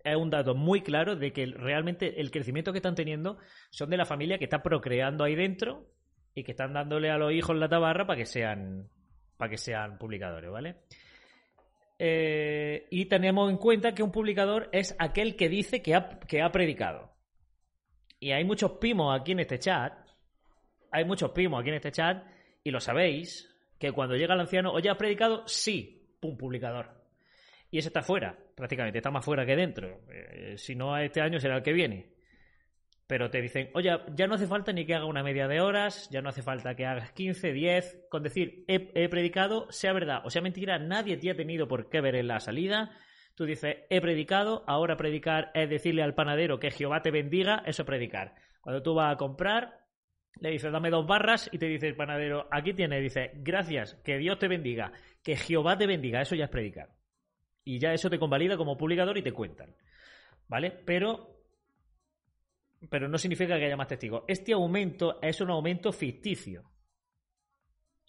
es 0.03 0.15
un 0.15 0.29
dato 0.29 0.55
muy 0.55 0.81
claro 0.81 1.15
de 1.15 1.33
que 1.33 1.45
realmente 1.45 2.19
el 2.19 2.31
crecimiento 2.31 2.71
que 2.71 2.79
están 2.79 2.95
teniendo 2.95 3.37
son 3.69 3.89
de 3.89 3.97
la 3.97 4.05
familia 4.05 4.37
que 4.37 4.45
está 4.45 4.63
procreando 4.63 5.23
ahí 5.23 5.35
dentro 5.35 5.87
y 6.35 6.43
que 6.43 6.51
están 6.51 6.73
dándole 6.73 7.09
a 7.09 7.17
los 7.17 7.31
hijos 7.31 7.55
la 7.55 7.69
tabarra 7.69 8.05
para 8.05 8.17
que 8.17 8.25
sean 8.25 8.89
para 9.37 9.49
que 9.49 9.57
sean 9.57 9.97
publicadores, 9.97 10.51
¿vale? 10.51 10.75
Eh, 11.97 12.87
y 12.89 13.05
tenemos 13.05 13.49
en 13.49 13.57
cuenta 13.57 13.93
que 13.93 14.03
un 14.03 14.11
publicador 14.11 14.69
es 14.71 14.95
aquel 14.99 15.35
que 15.35 15.49
dice 15.49 15.81
que 15.81 15.95
ha, 15.95 16.19
que 16.19 16.41
ha 16.41 16.51
predicado. 16.51 17.11
Y 18.19 18.31
hay 18.31 18.43
muchos 18.43 18.73
primos 18.73 19.17
aquí 19.19 19.33
en 19.33 19.39
este 19.39 19.59
chat. 19.59 19.93
Hay 20.91 21.05
muchos 21.05 21.31
primos 21.31 21.59
aquí 21.59 21.69
en 21.69 21.75
este 21.75 21.91
chat. 21.91 22.23
Y 22.63 22.71
lo 22.71 22.79
sabéis. 22.79 23.51
Que 23.77 23.91
cuando 23.91 24.15
llega 24.15 24.33
el 24.33 24.39
anciano, 24.39 24.71
¿oye, 24.71 24.89
has 24.89 24.97
predicado? 24.97 25.43
Sí. 25.47 26.15
un 26.21 26.37
publicador. 26.37 26.89
Y 27.69 27.77
eso 27.77 27.89
está 27.89 28.01
fuera, 28.01 28.37
prácticamente. 28.55 28.99
Está 28.99 29.11
más 29.11 29.23
fuera 29.23 29.45
que 29.45 29.55
dentro. 29.55 29.99
Eh, 30.09 30.55
si 30.57 30.75
no, 30.75 30.97
este 30.97 31.19
año 31.19 31.39
será 31.39 31.57
el 31.57 31.63
que 31.63 31.73
viene. 31.73 32.14
Pero 33.07 33.29
te 33.29 33.39
dicen, 33.39 33.69
oye, 33.75 33.95
ya 34.15 34.25
no 34.25 34.33
hace 34.33 34.47
falta 34.47 34.73
ni 34.73 34.85
que 34.85 34.95
haga 34.95 35.05
una 35.05 35.21
media 35.21 35.47
de 35.47 35.61
horas, 35.61 36.09
ya 36.09 36.21
no 36.21 36.29
hace 36.29 36.41
falta 36.41 36.75
que 36.75 36.87
hagas 36.87 37.11
15, 37.11 37.53
10, 37.53 38.07
con 38.09 38.23
decir, 38.23 38.63
he, 38.67 39.09
predicado, 39.09 39.67
sea 39.69 39.93
verdad 39.93 40.21
o 40.25 40.31
sea 40.31 40.41
mentira, 40.41 40.79
nadie 40.79 41.17
te 41.17 41.29
ha 41.29 41.35
tenido 41.35 41.67
por 41.67 41.89
qué 41.89 42.01
ver 42.01 42.15
en 42.15 42.27
la 42.27 42.39
salida. 42.39 42.91
Tú 43.35 43.45
dices, 43.45 43.77
he 43.89 44.01
predicado, 44.01 44.63
ahora 44.65 44.97
predicar 44.97 45.51
es 45.53 45.69
decirle 45.69 46.01
al 46.01 46.15
panadero 46.15 46.59
que 46.59 46.71
Jehová 46.71 47.01
te 47.01 47.11
bendiga, 47.11 47.61
eso 47.65 47.83
es 47.83 47.85
predicar. 47.85 48.33
Cuando 48.61 48.81
tú 48.81 48.95
vas 48.95 49.13
a 49.13 49.17
comprar, 49.17 49.85
le 50.39 50.49
dices, 50.49 50.71
dame 50.71 50.89
dos 50.89 51.05
barras 51.05 51.49
y 51.51 51.59
te 51.59 51.67
dice 51.67 51.87
el 51.87 51.95
panadero, 51.95 52.47
aquí 52.49 52.73
tienes, 52.73 53.03
dice, 53.03 53.31
gracias, 53.35 53.95
que 54.03 54.17
Dios 54.17 54.39
te 54.39 54.47
bendiga, 54.47 54.93
que 55.23 55.35
Jehová 55.35 55.77
te 55.77 55.85
bendiga, 55.85 56.21
eso 56.21 56.33
ya 56.33 56.45
es 56.45 56.49
predicar. 56.49 56.89
Y 57.63 57.77
ya 57.77 57.93
eso 57.93 58.09
te 58.09 58.17
convalida 58.17 58.57
como 58.57 58.77
publicador 58.77 59.17
y 59.17 59.21
te 59.21 59.31
cuentan. 59.31 59.75
¿Vale? 60.47 60.71
Pero 60.85 61.34
pero 62.89 63.07
no 63.07 63.17
significa 63.17 63.57
que 63.57 63.65
haya 63.65 63.77
más 63.77 63.87
testigos. 63.87 64.23
Este 64.27 64.53
aumento 64.53 65.19
es 65.21 65.41
un 65.41 65.49
aumento 65.49 65.91
ficticio. 65.91 66.63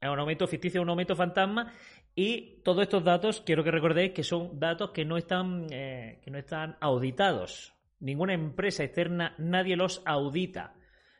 Es 0.00 0.08
un 0.08 0.18
aumento 0.18 0.46
ficticio, 0.46 0.82
un 0.82 0.90
aumento 0.90 1.16
fantasma. 1.16 1.72
Y 2.14 2.62
todos 2.62 2.82
estos 2.82 3.04
datos, 3.04 3.42
quiero 3.42 3.62
que 3.62 3.70
recordéis 3.70 4.12
que 4.12 4.22
son 4.22 4.58
datos 4.58 4.90
que 4.90 5.04
no 5.04 5.16
están, 5.16 5.66
eh, 5.70 6.20
que 6.22 6.30
no 6.30 6.38
están 6.38 6.76
auditados. 6.80 7.74
Ninguna 8.00 8.34
empresa 8.34 8.84
externa, 8.84 9.34
nadie 9.38 9.76
los 9.76 10.02
audita. 10.06 10.74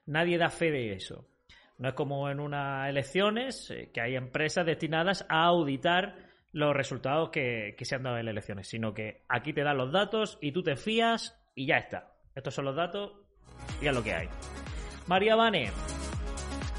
Nadie 0.07 0.39
da 0.39 0.51
fe 0.51 0.71
de 0.71 0.93
eso. 0.93 1.29
No 1.79 1.89
es 1.89 1.95
como 1.95 2.31
en 2.31 2.41
unas 2.41 2.89
elecciones, 2.89 3.71
eh, 3.71 3.91
que 3.93 4.01
hay 4.01 4.17
empresas 4.17 4.65
destinadas 4.65 5.27
a 5.29 5.45
auditar 5.45 6.17
los 6.53 6.75
resultados 6.75 7.29
que, 7.31 7.75
que, 7.77 7.85
se 7.85 7.97
han 7.97 8.03
dado 8.03 8.17
en 8.17 8.25
las 8.25 8.33
elecciones, 8.33 8.69
sino 8.69 8.95
que 8.95 9.25
aquí 9.29 9.53
te 9.53 9.63
dan 9.63 9.77
los 9.77 9.93
datos 9.93 10.39
y 10.41 10.53
tú 10.53 10.63
te 10.63 10.77
fías 10.77 11.39
y 11.55 11.67
ya 11.67 11.77
está. 11.77 12.15
Estos 12.35 12.55
son 12.55 12.65
los 12.65 12.77
datos 12.77 13.26
y 13.81 13.87
es 13.87 13.95
lo 13.95 14.03
que 14.03 14.15
hay. 14.15 14.29
María 15.07 15.37
Vane, 15.37 15.71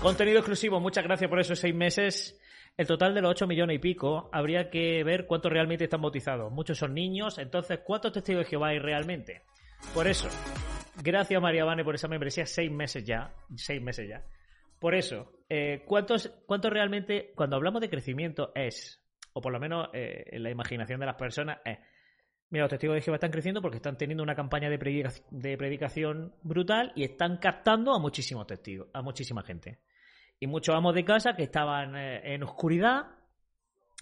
contenido 0.02 0.40
exclusivo, 0.40 0.80
muchas 0.80 1.04
gracias 1.04 1.30
por 1.30 1.40
esos 1.40 1.60
seis 1.60 1.76
meses. 1.76 2.40
El 2.76 2.86
total 2.86 3.16
de 3.16 3.22
los 3.22 3.32
8 3.32 3.48
millones 3.48 3.78
y 3.78 3.80
pico, 3.80 4.30
habría 4.32 4.70
que 4.70 5.04
ver 5.04 5.26
cuántos 5.26 5.52
realmente 5.52 5.86
están 5.86 6.02
bautizados. 6.02 6.52
Muchos 6.52 6.78
son 6.78 6.94
niños, 6.94 7.40
entonces, 7.40 7.80
¿cuántos 7.84 8.12
testigos 8.12 8.44
de 8.44 8.50
Jehová 8.50 8.68
hay 8.68 8.80
realmente? 8.80 9.42
Por 9.94 10.08
eso, 10.08 10.28
gracias 11.02 11.42
María 11.42 11.66
Vane 11.66 11.84
por 11.84 11.96
esa 11.96 12.08
membresía, 12.08 12.46
seis 12.46 12.72
meses 12.72 13.04
ya, 13.04 13.34
seis 13.56 13.82
meses 13.82 14.08
ya. 14.08 14.24
Por 14.80 14.94
eso, 14.94 15.32
eh, 15.50 15.84
¿cuántos, 15.88 16.30
¿cuántos 16.46 16.72
realmente, 16.72 17.32
cuando 17.36 17.56
hablamos 17.56 17.82
de 17.82 17.90
crecimiento, 17.90 18.52
es, 18.54 19.02
o 19.34 19.42
por 19.42 19.52
lo 19.52 19.60
menos 19.60 19.90
eh, 19.94 20.26
en 20.28 20.44
la 20.44 20.52
imaginación 20.52 21.00
de 21.00 21.08
las 21.08 21.16
personas, 21.16 21.58
es, 21.66 21.80
mira, 22.50 22.64
los 22.64 22.70
testigos 22.70 22.96
de 22.96 23.02
Jehová 23.02 23.16
están 23.16 23.32
creciendo 23.32 23.62
porque 23.62 23.78
están 23.78 23.98
teniendo 23.98 24.24
una 24.24 24.36
campaña 24.36 24.70
de, 24.70 24.78
predicación 25.58 26.34
brutal 26.44 26.92
y 26.96 27.04
están 27.04 27.38
captando 27.38 27.94
a 27.94 28.00
muchísimos 28.00 28.48
testigos, 28.48 28.88
a 28.94 29.02
muchísima 29.02 29.44
gente. 29.44 29.80
Y 30.40 30.48
muchos 30.48 30.76
amos 30.76 30.94
de 30.94 31.04
casa 31.04 31.36
que 31.36 31.44
estaban 31.44 31.96
eh, 31.96 32.34
en 32.34 32.44
oscuridad, 32.44 33.08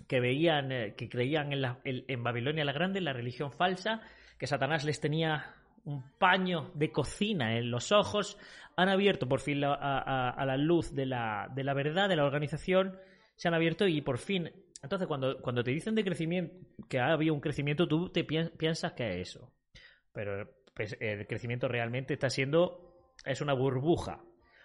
que 0.07 0.19
veían, 0.19 0.69
que 0.95 1.09
creían 1.09 1.53
en, 1.53 1.77
en 1.85 2.23
Babilonia 2.23 2.65
la 2.65 2.73
Grande, 2.73 2.99
en 2.99 3.05
la 3.05 3.13
religión 3.13 3.51
falsa, 3.51 4.01
que 4.37 4.47
Satanás 4.47 4.83
les 4.83 4.99
tenía 4.99 5.55
un 5.85 6.03
paño 6.17 6.71
de 6.73 6.91
cocina 6.91 7.57
en 7.57 7.71
los 7.71 7.91
ojos, 7.91 8.37
han 8.75 8.89
abierto 8.89 9.27
por 9.27 9.39
fin 9.39 9.63
a, 9.63 10.43
la 10.45 10.57
luz 10.57 10.93
de 10.93 11.05
la, 11.05 11.47
verdad, 11.55 12.09
de 12.09 12.15
la 12.15 12.25
organización, 12.25 12.97
se 13.35 13.47
han 13.47 13.53
abierto 13.53 13.87
y 13.87 14.01
por 14.01 14.17
fin. 14.17 14.51
Entonces, 14.85 15.07
cuando, 15.07 15.41
cuando 15.41 15.63
te 15.63 15.71
dicen 15.71 15.95
de 15.95 16.03
crecimiento, 16.03 16.53
que 16.87 16.99
ha 16.99 17.11
habido 17.11 17.33
un 17.33 17.39
crecimiento, 17.39 17.87
tú 17.87 18.09
te 18.09 18.23
piensas 18.23 18.93
que 18.93 19.09
es 19.09 19.29
eso. 19.29 19.51
Pero 20.13 20.47
pues, 20.75 20.95
el 20.99 21.25
crecimiento 21.25 21.67
realmente 21.67 22.13
está 22.13 22.29
siendo. 22.29 23.09
es 23.25 23.41
una 23.41 23.53
burbuja. 23.53 24.21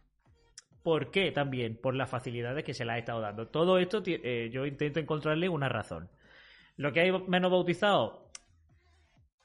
¿Por 0.82 1.10
qué 1.10 1.32
también? 1.32 1.78
Por 1.80 1.94
las 1.94 2.10
facilidades 2.10 2.62
que 2.62 2.74
se 2.74 2.84
le 2.84 2.92
ha 2.92 2.98
estado 2.98 3.22
dando. 3.22 3.48
Todo 3.48 3.78
esto 3.78 4.02
eh, 4.04 4.50
yo 4.52 4.66
intento 4.66 5.00
encontrarle 5.00 5.48
una 5.48 5.70
razón. 5.70 6.10
Lo 6.76 6.92
que 6.92 7.00
hay 7.00 7.12
menos 7.26 7.50
bautizados, 7.50 8.27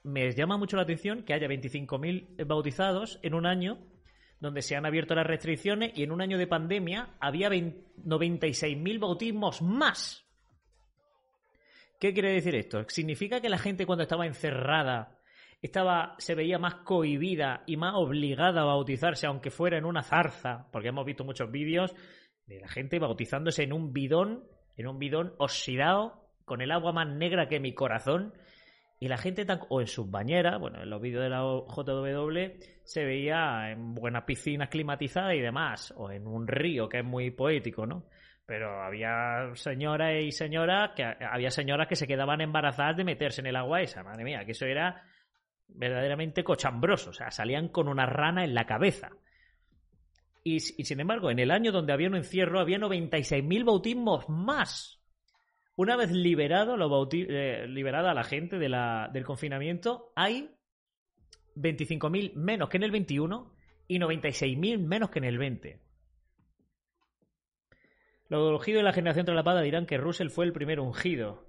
me 0.03 0.31
llama 0.31 0.57
mucho 0.57 0.75
la 0.75 0.83
atención 0.83 1.23
que 1.23 1.33
haya 1.33 1.47
25.000 1.47 2.45
bautizados 2.45 3.19
en 3.23 3.33
un 3.33 3.45
año 3.45 3.79
donde 4.39 4.61
se 4.61 4.75
han 4.75 4.85
abierto 4.85 5.15
las 5.15 5.25
restricciones 5.25 5.93
y 5.95 6.03
en 6.03 6.11
un 6.11 6.21
año 6.21 6.37
de 6.37 6.47
pandemia 6.47 7.15
había 7.21 7.49
96.000 7.49 8.99
bautismos 8.99 9.61
más. 9.61 10.25
¿Qué 11.97 12.13
quiere 12.13 12.33
decir 12.33 12.53
esto? 12.55 12.83
¿Significa 12.89 13.39
que 13.39 13.47
la 13.47 13.57
gente 13.57 13.85
cuando 13.85 14.03
estaba 14.03 14.27
encerrada 14.27 15.17
estaba, 15.61 16.15
se 16.17 16.35
veía 16.35 16.59
más 16.59 16.75
cohibida 16.83 17.63
y 17.65 17.77
más 17.77 17.93
obligada 17.95 18.61
a 18.61 18.65
bautizarse, 18.65 19.27
aunque 19.27 19.49
fuera 19.49 19.77
en 19.77 19.85
una 19.85 20.03
zarza, 20.03 20.67
porque 20.73 20.89
hemos 20.89 21.05
visto 21.05 21.23
muchos 21.23 21.49
vídeos 21.49 21.95
de 22.45 22.59
la 22.59 22.67
gente 22.67 22.99
bautizándose 22.99 23.63
en 23.63 23.71
un 23.71 23.93
bidón, 23.93 24.43
en 24.75 24.87
un 24.87 24.99
bidón 24.99 25.33
oxidado, 25.37 26.27
con 26.43 26.61
el 26.61 26.71
agua 26.71 26.91
más 26.91 27.07
negra 27.07 27.47
que 27.47 27.61
mi 27.61 27.73
corazón, 27.73 28.33
y 29.03 29.09
la 29.09 29.17
gente 29.17 29.45
o 29.67 29.81
en 29.81 29.87
sus 29.87 30.09
bañeras, 30.09 30.57
bueno, 30.61 30.81
en 30.81 30.89
los 30.89 31.01
vídeos 31.01 31.23
de 31.23 31.29
la 31.29 31.41
JW 31.41 32.63
se 32.85 33.03
veía 33.03 33.71
en 33.71 33.93
buenas 33.93 34.23
piscinas 34.23 34.69
climatizadas 34.69 35.33
y 35.35 35.41
demás, 35.41 35.93
o 35.97 36.09
en 36.09 36.25
un 36.25 36.47
río 36.47 36.87
que 36.87 36.99
es 36.99 37.03
muy 37.03 37.29
poético, 37.29 37.85
¿no? 37.85 38.05
Pero 38.45 38.81
había 38.81 39.51
señoras 39.55 40.23
y 40.23 40.31
señoras 40.31 40.91
que 40.95 41.03
había 41.03 41.51
señoras 41.51 41.89
que 41.89 41.97
se 41.97 42.07
quedaban 42.07 42.39
embarazadas 42.39 42.95
de 42.95 43.03
meterse 43.03 43.41
en 43.41 43.47
el 43.47 43.57
agua 43.57 43.81
esa, 43.81 44.03
madre 44.03 44.23
mía, 44.23 44.45
que 44.45 44.53
eso 44.53 44.65
era 44.65 45.03
verdaderamente 45.67 46.41
cochambroso, 46.41 47.09
o 47.09 47.13
sea, 47.13 47.29
salían 47.29 47.67
con 47.67 47.89
una 47.89 48.05
rana 48.05 48.45
en 48.45 48.53
la 48.53 48.65
cabeza. 48.65 49.09
Y, 50.45 50.61
sin 50.61 51.01
embargo, 51.01 51.29
en 51.29 51.39
el 51.39 51.51
año 51.51 51.73
donde 51.73 51.91
había 51.91 52.07
un 52.07 52.15
encierro 52.15 52.61
había 52.61 52.77
96.000 52.77 53.65
bautismos 53.65 54.29
más. 54.29 55.02
Una 55.75 55.95
vez 55.95 56.11
liberado, 56.11 56.77
lo 56.77 57.09
eh, 57.11 57.65
liberada 57.67 58.11
a 58.11 58.13
la 58.13 58.23
gente 58.23 58.59
del 58.59 59.25
confinamiento, 59.25 60.11
hay 60.15 60.55
25.000 61.55 62.33
menos 62.35 62.69
que 62.69 62.77
en 62.77 62.83
el 62.83 62.91
21 62.91 63.53
y 63.87 63.99
96.000 63.99 64.79
menos 64.79 65.09
que 65.09 65.19
en 65.19 65.25
el 65.25 65.37
20. 65.37 65.79
Los 68.29 68.51
ungidos 68.51 68.79
de 68.79 68.83
la 68.83 68.93
generación 68.93 69.25
traslapada 69.25 69.61
dirán 69.61 69.85
que 69.85 69.97
Russell 69.97 70.29
fue 70.29 70.45
el 70.45 70.53
primer 70.53 70.79
ungido. 70.79 71.45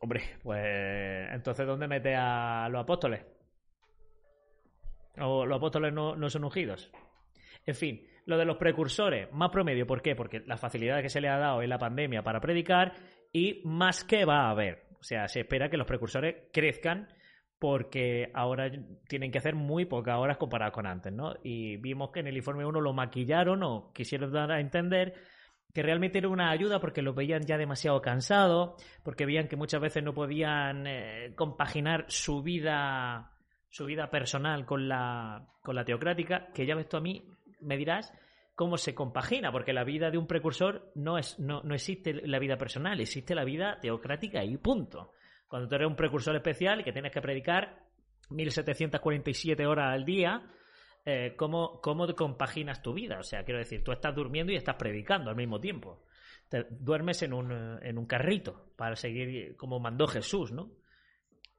Hombre, 0.00 0.22
pues 0.42 1.28
entonces 1.32 1.66
¿dónde 1.66 1.88
mete 1.88 2.14
a 2.14 2.68
los 2.70 2.82
apóstoles? 2.82 3.24
¿O 5.18 5.46
los 5.46 5.56
apóstoles 5.56 5.92
no, 5.92 6.30
son 6.30 6.44
ungidos? 6.44 6.90
En 7.66 7.74
fin, 7.74 8.06
lo 8.26 8.38
de 8.38 8.44
los 8.44 8.56
precursores, 8.56 9.32
más 9.32 9.50
promedio, 9.50 9.86
¿por 9.86 10.02
qué? 10.02 10.14
Porque 10.14 10.42
la 10.46 10.56
facilidad 10.56 11.02
que 11.02 11.08
se 11.08 11.20
le 11.20 11.28
ha 11.28 11.38
dado 11.38 11.62
en 11.62 11.70
la 11.70 11.78
pandemia 11.78 12.22
para 12.22 12.40
predicar 12.40 12.94
y 13.32 13.60
más 13.64 14.04
que 14.04 14.24
va 14.24 14.46
a 14.46 14.50
haber. 14.50 14.86
O 14.98 15.02
sea, 15.02 15.28
se 15.28 15.40
espera 15.40 15.68
que 15.68 15.76
los 15.76 15.86
precursores 15.86 16.48
crezcan 16.52 17.08
porque 17.58 18.30
ahora 18.34 18.70
tienen 19.08 19.30
que 19.30 19.38
hacer 19.38 19.54
muy 19.54 19.84
pocas 19.84 20.18
horas 20.18 20.36
comparado 20.36 20.72
con 20.72 20.86
antes, 20.86 21.12
¿no? 21.12 21.34
Y 21.42 21.76
vimos 21.76 22.10
que 22.10 22.20
en 22.20 22.26
el 22.26 22.36
informe 22.36 22.64
1 22.64 22.80
lo 22.80 22.92
maquillaron 22.92 23.62
o 23.62 23.92
quisieron 23.92 24.32
dar 24.32 24.50
a 24.52 24.60
entender 24.60 25.14
que 25.72 25.82
realmente 25.82 26.18
era 26.18 26.28
una 26.28 26.50
ayuda 26.50 26.80
porque 26.80 27.02
lo 27.02 27.14
veían 27.14 27.42
ya 27.42 27.58
demasiado 27.58 28.00
cansado, 28.00 28.76
porque 29.02 29.26
veían 29.26 29.48
que 29.48 29.56
muchas 29.56 29.80
veces 29.80 30.02
no 30.02 30.14
podían 30.14 30.86
eh, 30.86 31.32
compaginar 31.34 32.04
su 32.08 32.42
vida 32.42 33.30
su 33.74 33.86
vida 33.86 34.08
personal 34.08 34.64
con 34.66 34.86
la, 34.86 35.48
con 35.60 35.74
la 35.74 35.84
teocrática, 35.84 36.46
que 36.54 36.64
ya 36.64 36.76
ves 36.76 36.88
tú 36.88 36.96
a 36.96 37.00
mí, 37.00 37.28
me 37.64 37.76
dirás, 37.76 38.12
cómo 38.54 38.76
se 38.76 38.94
compagina, 38.94 39.50
porque 39.50 39.72
la 39.72 39.84
vida 39.84 40.10
de 40.10 40.18
un 40.18 40.26
precursor 40.26 40.92
no, 40.94 41.18
es, 41.18 41.38
no, 41.38 41.62
no 41.62 41.74
existe 41.74 42.26
la 42.26 42.38
vida 42.38 42.56
personal, 42.56 43.00
existe 43.00 43.34
la 43.34 43.44
vida 43.44 43.78
teocrática 43.80 44.44
y 44.44 44.56
punto. 44.56 45.12
Cuando 45.48 45.68
tú 45.68 45.74
eres 45.74 45.88
un 45.88 45.96
precursor 45.96 46.36
especial 46.36 46.80
y 46.80 46.84
que 46.84 46.92
tienes 46.92 47.12
que 47.12 47.20
predicar 47.20 47.84
1747 48.30 49.66
horas 49.66 49.92
al 49.92 50.04
día, 50.04 50.42
eh, 51.04 51.34
¿cómo, 51.36 51.80
¿cómo 51.80 52.06
compaginas 52.14 52.80
tu 52.80 52.94
vida? 52.94 53.18
O 53.18 53.22
sea, 53.22 53.44
quiero 53.44 53.58
decir, 53.58 53.82
tú 53.82 53.92
estás 53.92 54.14
durmiendo 54.14 54.52
y 54.52 54.56
estás 54.56 54.76
predicando 54.76 55.30
al 55.30 55.36
mismo 55.36 55.60
tiempo. 55.60 56.04
Te 56.48 56.66
duermes 56.70 57.22
en 57.22 57.32
un, 57.32 57.52
en 57.82 57.98
un 57.98 58.06
carrito 58.06 58.72
para 58.76 58.96
seguir 58.96 59.56
como 59.56 59.80
mandó 59.80 60.06
Jesús, 60.06 60.52
¿no? 60.52 60.70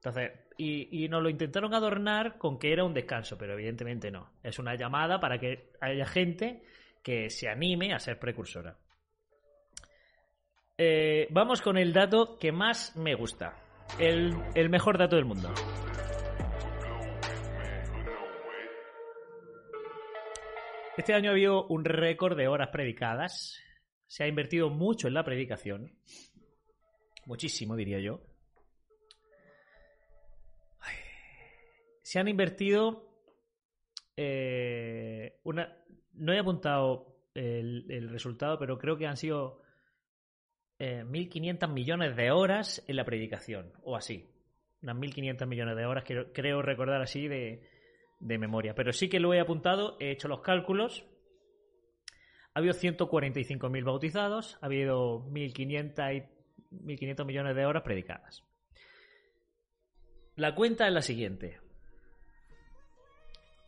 Entonces, 0.06 0.34
y, 0.56 1.04
y 1.04 1.10
nos 1.10 1.24
lo 1.24 1.30
intentaron 1.30 1.74
adornar 1.74 2.38
con 2.38 2.60
que 2.60 2.72
era 2.72 2.84
un 2.84 2.94
descanso, 2.94 3.40
pero 3.40 3.54
evidentemente 3.54 4.12
no. 4.12 4.34
Es 4.44 4.60
una 4.60 4.76
llamada 4.76 5.20
para 5.20 5.40
que 5.40 5.72
haya 5.82 6.06
gente 6.06 6.62
que 7.02 7.32
se 7.32 7.50
anime 7.50 7.92
a 7.92 7.98
ser 7.98 8.20
precursora. 8.20 8.78
Eh, 10.78 11.28
vamos 11.32 11.60
con 11.64 11.76
el 11.76 11.92
dato 11.92 12.38
que 12.38 12.52
más 12.52 12.96
me 12.96 13.16
gusta. 13.16 13.58
El, 13.98 14.36
el 14.54 14.70
mejor 14.70 15.00
dato 15.00 15.16
del 15.16 15.26
mundo. 15.26 15.52
Este 20.98 21.16
año 21.16 21.32
ha 21.32 21.34
habido 21.34 21.66
un 21.66 21.84
récord 21.84 22.38
de 22.38 22.48
horas 22.48 22.70
predicadas. 22.72 23.60
Se 24.06 24.24
ha 24.24 24.28
invertido 24.28 24.70
mucho 24.70 25.08
en 25.08 25.16
la 25.16 25.24
predicación. 25.24 25.98
Muchísimo, 27.26 27.76
diría 27.76 28.00
yo. 28.00 28.35
Se 32.06 32.20
han 32.20 32.28
invertido 32.28 33.10
eh, 34.16 35.40
una. 35.44 35.76
No 36.14 36.34
he 36.34 36.38
apuntado 36.38 37.32
el, 37.34 38.10
resultado, 38.12 38.60
pero 38.60 38.78
creo 38.78 38.96
que 38.96 39.08
han 39.08 39.18
sido 39.18 39.64
eh, 40.78 41.04
1.500 41.04 41.68
millones 41.74 42.16
de 42.16 42.30
horas 42.30 42.86
en 42.88 42.98
la 42.98 43.06
predicación, 43.06 43.74
o 43.82 43.96
así. 43.96 44.30
Unas 44.84 44.98
1.500 44.98 45.48
millones 45.48 45.76
de 45.76 45.86
horas, 45.88 46.04
creo, 46.32 46.62
recordar 46.62 47.02
así 47.02 47.28
de, 47.28 47.68
de 48.20 48.38
memoria. 48.38 48.76
Pero 48.76 48.94
sí 48.94 49.10
que 49.10 49.20
lo 49.20 49.34
he 49.34 49.40
apuntado, 49.40 49.98
he 50.00 50.12
hecho 50.12 50.28
los 50.28 50.42
cálculos. 50.42 51.08
Ha 52.54 52.60
habido 52.60 52.76
145.000 52.76 53.84
bautizados, 53.84 54.60
ha 54.62 54.68
habido 54.68 55.26
1.500, 55.32 56.18
y 56.70 56.86
1.500 56.86 57.26
millones 57.26 57.56
de 57.56 57.66
horas 57.66 57.82
predicadas. 57.82 58.44
La 60.36 60.54
cuenta 60.54 60.86
es 60.88 60.94
la 60.94 61.02
siguiente. 61.02 61.65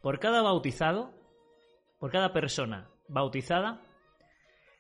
Por 0.08 0.16
cada 0.22 0.40
bautizado, 0.42 1.12
por 2.00 2.12
cada 2.12 2.32
persona 2.32 2.90
bautizada, 3.10 3.82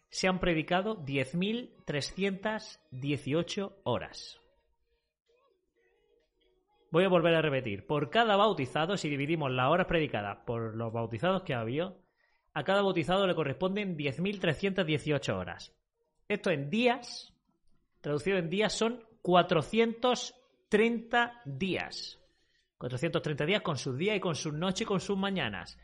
se 0.09 0.29
han 0.29 0.39
predicado 0.39 1.03
10.318 1.03 3.73
horas. 3.83 4.39
Voy 6.91 7.03
a 7.03 7.09
volver 7.09 7.35
a 7.35 7.41
repetir. 7.41 7.85
Por 7.85 8.09
cada 8.09 8.37
bautizado, 8.37 8.95
si 8.95 9.09
dividimos 9.09 9.51
las 9.51 9.69
horas 9.69 9.87
predicadas 9.87 10.37
por 10.45 10.77
los 10.77 10.93
bautizados 10.93 11.43
que 11.43 11.53
ha 11.53 11.59
habido, 11.59 11.99
a 12.53 12.63
cada 12.63 12.81
bautizado 12.81 13.27
le 13.27 13.35
corresponden 13.35 13.97
10.318 13.97 15.35
horas. 15.35 15.75
Esto 16.29 16.51
en 16.51 16.69
días, 16.69 17.33
traducido 17.99 18.37
en 18.37 18.49
días, 18.49 18.71
son 18.71 19.03
430 19.23 21.41
días. 21.43 22.17
430 22.77 23.45
días 23.45 23.61
con 23.61 23.77
sus 23.77 23.97
días 23.97 24.17
y 24.17 24.19
con 24.19 24.35
sus 24.35 24.53
noches 24.53 24.81
y 24.81 24.85
con 24.85 24.99
sus 24.99 25.17
mañanas. 25.17 25.79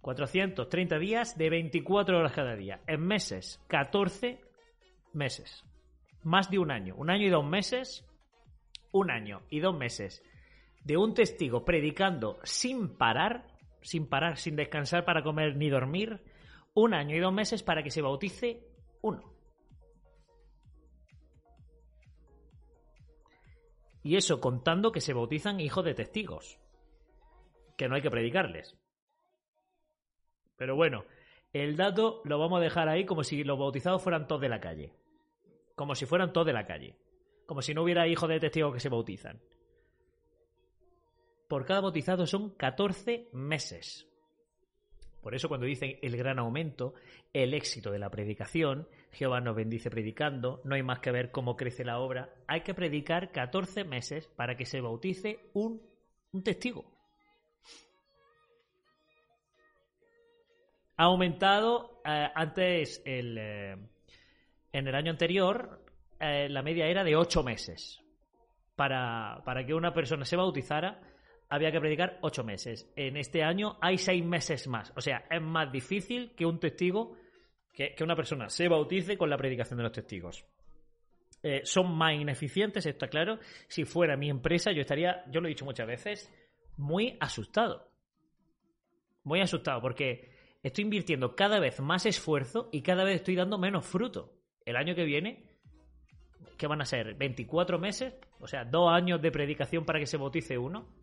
430 0.00 0.98
días 0.98 1.38
de 1.38 1.50
24 1.50 2.18
horas 2.18 2.32
cada 2.32 2.56
día. 2.56 2.80
En 2.86 3.06
meses, 3.06 3.60
14 3.68 4.40
meses. 5.12 5.64
Más 6.22 6.50
de 6.50 6.58
un 6.58 6.70
año. 6.70 6.94
Un 6.96 7.10
año 7.10 7.26
y 7.26 7.30
dos 7.30 7.44
meses. 7.44 8.04
Un 8.90 9.10
año 9.10 9.42
y 9.48 9.60
dos 9.60 9.76
meses 9.76 10.22
de 10.84 10.96
un 10.96 11.14
testigo 11.14 11.64
predicando 11.64 12.38
sin 12.42 12.96
parar, 12.96 13.46
sin 13.82 14.08
parar, 14.08 14.36
sin 14.36 14.56
descansar 14.56 15.04
para 15.04 15.22
comer 15.22 15.56
ni 15.56 15.70
dormir, 15.70 16.20
un 16.74 16.94
año 16.94 17.16
y 17.16 17.20
dos 17.20 17.32
meses 17.32 17.62
para 17.62 17.82
que 17.82 17.90
se 17.90 18.02
bautice 18.02 18.66
uno. 19.00 19.31
Y 24.02 24.16
eso 24.16 24.40
contando 24.40 24.92
que 24.92 25.00
se 25.00 25.12
bautizan 25.12 25.60
hijos 25.60 25.84
de 25.84 25.94
testigos, 25.94 26.58
que 27.76 27.88
no 27.88 27.94
hay 27.94 28.02
que 28.02 28.10
predicarles. 28.10 28.76
Pero 30.56 30.76
bueno, 30.76 31.04
el 31.52 31.76
dato 31.76 32.22
lo 32.24 32.38
vamos 32.38 32.58
a 32.58 32.62
dejar 32.62 32.88
ahí 32.88 33.04
como 33.04 33.24
si 33.24 33.44
los 33.44 33.58
bautizados 33.58 34.02
fueran 34.02 34.26
todos 34.26 34.40
de 34.40 34.48
la 34.48 34.60
calle. 34.60 34.92
Como 35.74 35.94
si 35.94 36.06
fueran 36.06 36.32
todos 36.32 36.46
de 36.46 36.52
la 36.52 36.66
calle. 36.66 36.96
Como 37.46 37.62
si 37.62 37.74
no 37.74 37.82
hubiera 37.82 38.06
hijos 38.06 38.28
de 38.28 38.40
testigos 38.40 38.74
que 38.74 38.80
se 38.80 38.88
bautizan 38.88 39.40
por 41.52 41.66
cada 41.66 41.82
bautizado 41.82 42.26
son 42.26 42.48
14 42.48 43.28
meses. 43.34 44.08
Por 45.22 45.36
eso 45.36 45.48
cuando 45.48 45.66
dicen 45.66 45.98
el 46.02 46.16
gran 46.16 46.40
aumento, 46.40 46.94
el 47.32 47.54
éxito 47.54 47.92
de 47.92 48.00
la 48.00 48.10
predicación, 48.10 48.88
Jehová 49.12 49.40
nos 49.40 49.54
bendice 49.54 49.88
predicando, 49.88 50.60
no 50.64 50.74
hay 50.74 50.82
más 50.82 50.98
que 50.98 51.12
ver 51.12 51.30
cómo 51.30 51.56
crece 51.56 51.84
la 51.84 52.00
obra, 52.00 52.34
hay 52.48 52.62
que 52.62 52.74
predicar 52.74 53.30
14 53.30 53.84
meses 53.84 54.26
para 54.26 54.56
que 54.56 54.66
se 54.66 54.80
bautice 54.80 55.38
un, 55.52 55.80
un 56.32 56.42
testigo. 56.42 56.84
Ha 60.96 61.04
aumentado 61.04 62.00
eh, 62.04 62.28
antes, 62.34 63.00
el, 63.04 63.38
eh, 63.38 63.76
en 64.72 64.88
el 64.88 64.94
año 64.94 65.12
anterior, 65.12 65.84
eh, 66.18 66.48
la 66.48 66.62
media 66.62 66.86
era 66.86 67.04
de 67.04 67.14
8 67.14 67.44
meses. 67.44 68.00
Para, 68.74 69.42
para 69.44 69.64
que 69.64 69.74
una 69.74 69.92
persona 69.92 70.24
se 70.24 70.36
bautizara, 70.36 71.00
había 71.52 71.70
que 71.70 71.80
predicar 71.80 72.18
ocho 72.22 72.42
meses. 72.44 72.90
En 72.96 73.18
este 73.18 73.42
año 73.42 73.76
hay 73.82 73.98
seis 73.98 74.24
meses 74.24 74.66
más. 74.68 74.90
O 74.96 75.02
sea, 75.02 75.26
es 75.30 75.42
más 75.42 75.70
difícil 75.70 76.34
que 76.34 76.46
un 76.46 76.58
testigo, 76.58 77.14
que, 77.74 77.94
que 77.94 78.02
una 78.02 78.16
persona 78.16 78.48
se 78.48 78.68
bautice 78.68 79.18
con 79.18 79.28
la 79.28 79.36
predicación 79.36 79.76
de 79.76 79.82
los 79.82 79.92
testigos. 79.92 80.46
Eh, 81.42 81.60
son 81.64 81.94
más 81.94 82.14
ineficientes, 82.14 82.86
está 82.86 83.06
claro. 83.08 83.38
Si 83.68 83.84
fuera 83.84 84.16
mi 84.16 84.30
empresa, 84.30 84.72
yo 84.72 84.80
estaría, 84.80 85.24
yo 85.30 85.42
lo 85.42 85.46
he 85.46 85.50
dicho 85.50 85.66
muchas 85.66 85.86
veces, 85.86 86.32
muy 86.78 87.18
asustado. 87.20 87.86
Muy 89.22 89.42
asustado, 89.42 89.82
porque 89.82 90.30
estoy 90.62 90.84
invirtiendo 90.84 91.36
cada 91.36 91.60
vez 91.60 91.80
más 91.80 92.06
esfuerzo 92.06 92.70
y 92.72 92.80
cada 92.80 93.04
vez 93.04 93.16
estoy 93.16 93.36
dando 93.36 93.58
menos 93.58 93.84
fruto. 93.84 94.32
El 94.64 94.76
año 94.76 94.94
que 94.94 95.04
viene, 95.04 95.50
¿qué 96.56 96.66
van 96.66 96.80
a 96.80 96.86
ser? 96.86 97.14
¿24 97.18 97.78
meses? 97.78 98.14
O 98.40 98.46
sea, 98.46 98.64
dos 98.64 98.90
años 98.90 99.20
de 99.20 99.30
predicación 99.30 99.84
para 99.84 99.98
que 99.98 100.06
se 100.06 100.16
bautice 100.16 100.56
uno. 100.56 101.01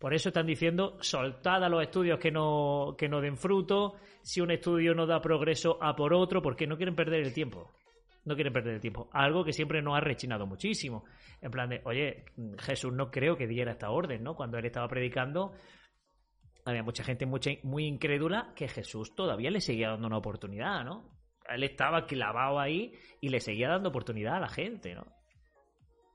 Por 0.00 0.14
eso 0.14 0.30
están 0.30 0.46
diciendo, 0.46 0.96
soltad 1.02 1.62
a 1.62 1.68
los 1.68 1.82
estudios 1.82 2.18
que 2.18 2.30
no, 2.30 2.94
que 2.96 3.06
no 3.06 3.20
den 3.20 3.36
fruto, 3.36 3.96
si 4.22 4.40
un 4.40 4.50
estudio 4.50 4.94
no 4.94 5.06
da 5.06 5.20
progreso, 5.20 5.76
a 5.78 5.94
por 5.94 6.14
otro, 6.14 6.40
porque 6.40 6.66
no 6.66 6.78
quieren 6.78 6.96
perder 6.96 7.20
el 7.20 7.34
tiempo. 7.34 7.70
No 8.24 8.34
quieren 8.34 8.50
perder 8.50 8.76
el 8.76 8.80
tiempo. 8.80 9.10
Algo 9.12 9.44
que 9.44 9.52
siempre 9.52 9.82
nos 9.82 9.98
ha 9.98 10.00
rechinado 10.00 10.46
muchísimo. 10.46 11.04
En 11.42 11.50
plan 11.50 11.68
de, 11.68 11.82
oye, 11.84 12.24
Jesús 12.60 12.94
no 12.94 13.10
creo 13.10 13.36
que 13.36 13.46
diera 13.46 13.72
esta 13.72 13.90
orden, 13.90 14.22
¿no? 14.22 14.34
Cuando 14.34 14.56
él 14.56 14.64
estaba 14.64 14.88
predicando, 14.88 15.52
había 16.64 16.82
mucha 16.82 17.04
gente 17.04 17.26
muy, 17.26 17.40
muy 17.62 17.84
incrédula 17.84 18.54
que 18.56 18.68
Jesús 18.68 19.14
todavía 19.14 19.50
le 19.50 19.60
seguía 19.60 19.90
dando 19.90 20.06
una 20.06 20.16
oportunidad, 20.16 20.82
¿no? 20.82 21.10
Él 21.46 21.62
estaba 21.62 22.06
clavado 22.06 22.58
ahí 22.58 22.94
y 23.20 23.28
le 23.28 23.40
seguía 23.40 23.68
dando 23.68 23.90
oportunidad 23.90 24.36
a 24.36 24.40
la 24.40 24.48
gente, 24.48 24.94
¿no? 24.94 25.04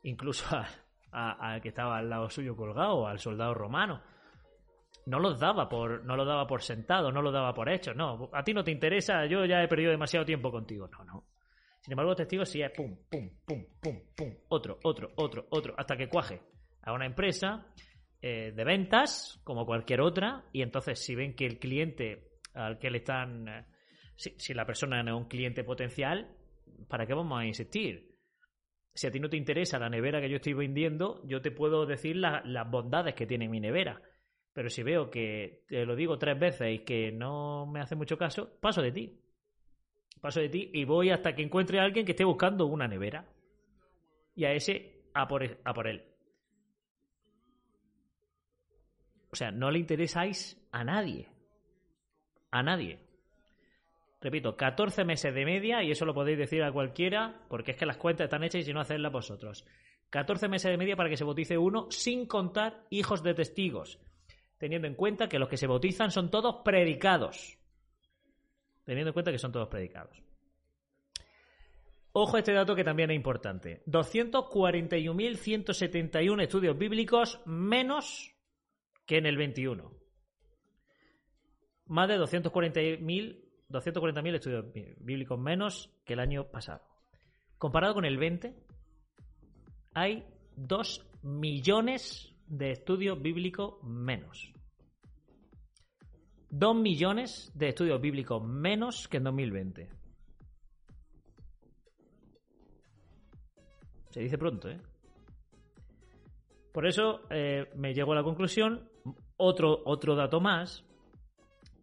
Incluso 0.02 0.56
a, 0.56 0.68
al 1.16 1.62
que 1.62 1.70
estaba 1.70 1.98
al 1.98 2.10
lado 2.10 2.30
suyo 2.30 2.56
colgado, 2.56 3.08
al 3.08 3.20
soldado 3.20 3.54
romano. 3.54 4.02
No 5.06 5.20
los 5.20 5.40
daba 5.40 5.70
por, 5.70 6.04
no 6.04 6.16
lo 6.16 6.26
daba 6.26 6.48
por 6.48 6.62
sentado, 6.62 7.12
no 7.12 7.22
lo 7.22 7.32
daba 7.32 7.54
por 7.54 7.70
hecho, 7.70 7.94
no. 7.94 8.30
A 8.34 8.44
ti 8.44 8.54
no 8.54 8.64
te 8.64 8.72
interesa, 8.72 9.26
yo 9.26 9.46
ya 9.46 9.64
he 9.64 9.68
perdido 9.68 9.92
demasiado 9.92 10.26
tiempo 10.26 10.52
contigo. 10.52 10.88
No, 10.88 11.06
no. 11.06 11.24
Sin 11.82 11.94
embargo, 11.94 12.12
los 12.12 12.18
testigos 12.18 12.50
sí 12.50 12.62
es 12.62 12.72
pum, 12.72 12.98
pum, 13.10 13.30
pum, 13.46 13.64
pum, 13.80 14.02
pum, 14.16 14.34
otro, 14.50 14.80
otro, 14.84 15.12
otro, 15.16 15.46
otro, 15.52 15.76
hasta 15.78 15.96
que 15.96 16.10
cuaje 16.10 16.42
a 16.82 16.94
una 16.94 17.06
empresa 17.06 17.68
eh, 18.22 18.52
de 18.56 18.64
ventas, 18.64 19.40
como 19.44 19.68
cualquier 19.68 20.02
otra, 20.02 20.46
y 20.52 20.64
entonces 20.64 21.00
si 21.00 21.14
ven 21.14 21.36
que 21.36 21.46
el 21.46 21.60
cliente 21.60 22.32
al 22.56 22.80
que 22.80 22.90
le 22.90 22.98
están, 22.98 23.48
eh, 23.48 23.66
si, 24.16 24.32
si 24.40 24.56
la 24.56 24.66
persona 24.66 25.04
no 25.04 25.16
es 25.16 25.22
un 25.22 25.28
cliente 25.28 25.64
potencial, 25.64 26.36
¿para 26.88 27.06
qué 27.06 27.14
vamos 27.14 27.40
a 27.40 27.46
insistir? 27.46 28.15
Si 28.96 29.08
a 29.08 29.12
ti 29.12 29.20
no 29.20 29.30
te 29.30 29.36
interesa 29.36 29.78
la 29.78 29.90
nevera 29.90 30.22
que 30.22 30.30
yo 30.30 30.38
estoy 30.38 30.54
vendiendo, 30.54 31.22
yo 31.26 31.42
te 31.42 31.52
puedo 31.52 31.86
decir 31.86 32.16
la, 32.16 32.42
las 32.46 32.70
bondades 32.72 33.14
que 33.14 33.28
tiene 33.28 33.50
mi 33.50 33.60
nevera. 33.60 34.02
Pero 34.54 34.70
si 34.70 34.84
veo 34.84 35.12
que 35.12 35.66
te 35.68 35.86
lo 35.86 35.98
digo 35.98 36.18
tres 36.18 36.40
veces 36.40 36.74
y 36.74 36.80
que 36.80 37.12
no 37.12 37.66
me 37.66 37.82
hace 37.82 37.96
mucho 37.96 38.18
caso, 38.18 38.58
paso 38.62 38.82
de 38.82 38.94
ti. 38.94 39.22
Paso 40.22 40.40
de 40.40 40.48
ti 40.48 40.72
y 40.74 40.86
voy 40.86 41.10
hasta 41.10 41.36
que 41.36 41.44
encuentre 41.44 41.80
a 41.80 41.84
alguien 41.84 42.06
que 42.06 42.14
esté 42.14 42.24
buscando 42.24 42.66
una 42.68 42.88
nevera. 42.88 43.28
Y 44.34 44.46
a 44.46 44.54
ese, 44.54 45.10
a 45.14 45.28
por, 45.28 45.44
a 45.44 45.74
por 45.74 45.88
él. 45.88 46.06
O 49.30 49.36
sea, 49.36 49.52
no 49.52 49.70
le 49.72 49.80
interesáis 49.80 50.58
a 50.72 50.86
nadie. 50.86 51.28
A 52.50 52.64
nadie. 52.64 53.05
Repito, 54.22 54.56
14 54.56 55.04
meses 55.04 55.34
de 55.34 55.46
media, 55.46 55.84
y 55.84 55.92
eso 55.92 56.06
lo 56.06 56.14
podéis 56.14 56.38
decir 56.38 56.64
a 56.64 56.72
cualquiera, 56.72 57.42
porque 57.50 57.72
es 57.72 57.78
que 57.78 57.86
las 57.86 57.98
cuentas 57.98 58.26
están 58.26 58.44
hechas 58.44 58.62
y 58.62 58.64
si 58.64 58.74
no, 58.74 58.80
hacedlas 58.80 59.12
vosotros. 59.12 59.66
14 60.10 60.48
meses 60.48 60.72
de 60.72 60.78
media 60.78 60.96
para 60.96 61.10
que 61.10 61.18
se 61.18 61.24
bautice 61.24 61.58
uno, 61.58 61.88
sin 61.92 62.26
contar 62.26 62.86
hijos 62.90 63.24
de 63.24 63.34
testigos, 63.34 64.00
teniendo 64.58 64.88
en 64.88 64.96
cuenta 64.96 65.28
que 65.28 65.40
los 65.40 65.50
que 65.50 65.58
se 65.58 65.68
bautizan 65.68 66.12
son 66.12 66.32
todos 66.32 66.62
predicados. 66.64 67.58
Teniendo 68.84 69.10
en 69.10 69.14
cuenta 69.14 69.32
que 69.32 69.40
son 69.40 69.52
todos 69.52 69.68
predicados. 69.68 70.26
Ojo 72.18 72.38
a 72.38 72.40
este 72.40 72.54
dato 72.54 72.76
que 72.76 72.86
también 72.86 73.12
es 73.12 73.18
importante. 73.18 73.84
241.171 73.88 76.42
estudios 76.42 76.78
bíblicos 76.78 77.42
menos 77.46 78.34
que 79.06 79.18
en 79.18 79.26
el 79.26 79.36
21. 79.36 79.92
Más 81.88 82.08
de 82.08 82.18
240.000 82.18 83.45
240.000 83.76 84.36
estudios 84.36 84.66
bíblicos 85.00 85.40
menos 85.40 85.94
que 86.06 86.14
el 86.14 86.20
año 86.20 86.46
pasado. 86.52 86.82
Comparado 87.58 87.94
con 87.94 88.06
el 88.06 88.18
20, 88.18 88.56
hay 89.94 90.26
2 90.56 91.12
millones 91.24 92.34
de 92.48 92.72
estudios 92.72 93.22
bíblicos 93.22 93.84
menos. 93.84 94.52
2 96.50 96.76
millones 96.76 97.52
de 97.54 97.70
estudios 97.70 98.00
bíblicos 98.00 98.44
menos 98.44 99.08
que 99.08 99.18
en 99.18 99.24
2020. 99.24 99.90
Se 104.10 104.22
dice 104.22 104.38
pronto, 104.38 104.70
¿eh? 104.70 104.80
Por 106.72 106.88
eso 106.88 107.22
eh, 107.30 107.70
me 107.76 107.94
llego 107.94 108.14
a 108.14 108.16
la 108.16 108.24
conclusión, 108.24 108.90
otro, 109.38 109.82
otro 109.86 110.16
dato 110.16 110.40
más, 110.40 110.86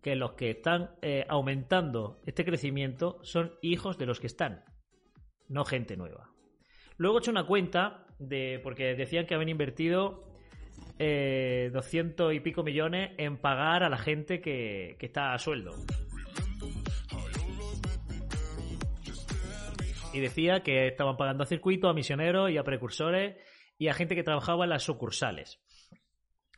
que 0.02 0.16
los 0.16 0.32
que 0.32 0.50
están 0.50 0.90
eh, 1.00 1.24
aumentando 1.28 2.20
este 2.26 2.44
crecimiento 2.44 3.20
son 3.22 3.54
hijos 3.62 3.96
de 3.98 4.06
los 4.06 4.18
que 4.18 4.26
están, 4.26 4.64
no 5.48 5.64
gente 5.64 5.96
nueva. 5.96 6.30
Luego 6.96 7.16
he 7.16 7.20
hecho 7.20 7.30
una 7.30 7.46
cuenta 7.46 8.06
de, 8.18 8.60
porque 8.62 8.94
decían 8.94 9.26
que 9.26 9.34
habían 9.34 9.48
invertido 9.48 10.24
eh, 10.98 11.70
200 11.72 12.34
y 12.34 12.40
pico 12.40 12.64
millones 12.64 13.12
en 13.16 13.38
pagar 13.38 13.84
a 13.84 13.88
la 13.88 13.96
gente 13.96 14.40
que, 14.40 14.96
que 14.98 15.06
está 15.06 15.32
a 15.32 15.38
sueldo. 15.38 15.70
Y 20.12 20.20
decía 20.20 20.62
que 20.62 20.88
estaban 20.88 21.16
pagando 21.16 21.44
a 21.44 21.46
circuitos, 21.46 21.90
a 21.90 21.94
misioneros 21.94 22.50
y 22.50 22.58
a 22.58 22.64
precursores 22.64 23.36
y 23.78 23.88
a 23.88 23.94
gente 23.94 24.14
que 24.14 24.22
trabajaba 24.22 24.64
en 24.64 24.70
las 24.70 24.82
sucursales. 24.82 25.60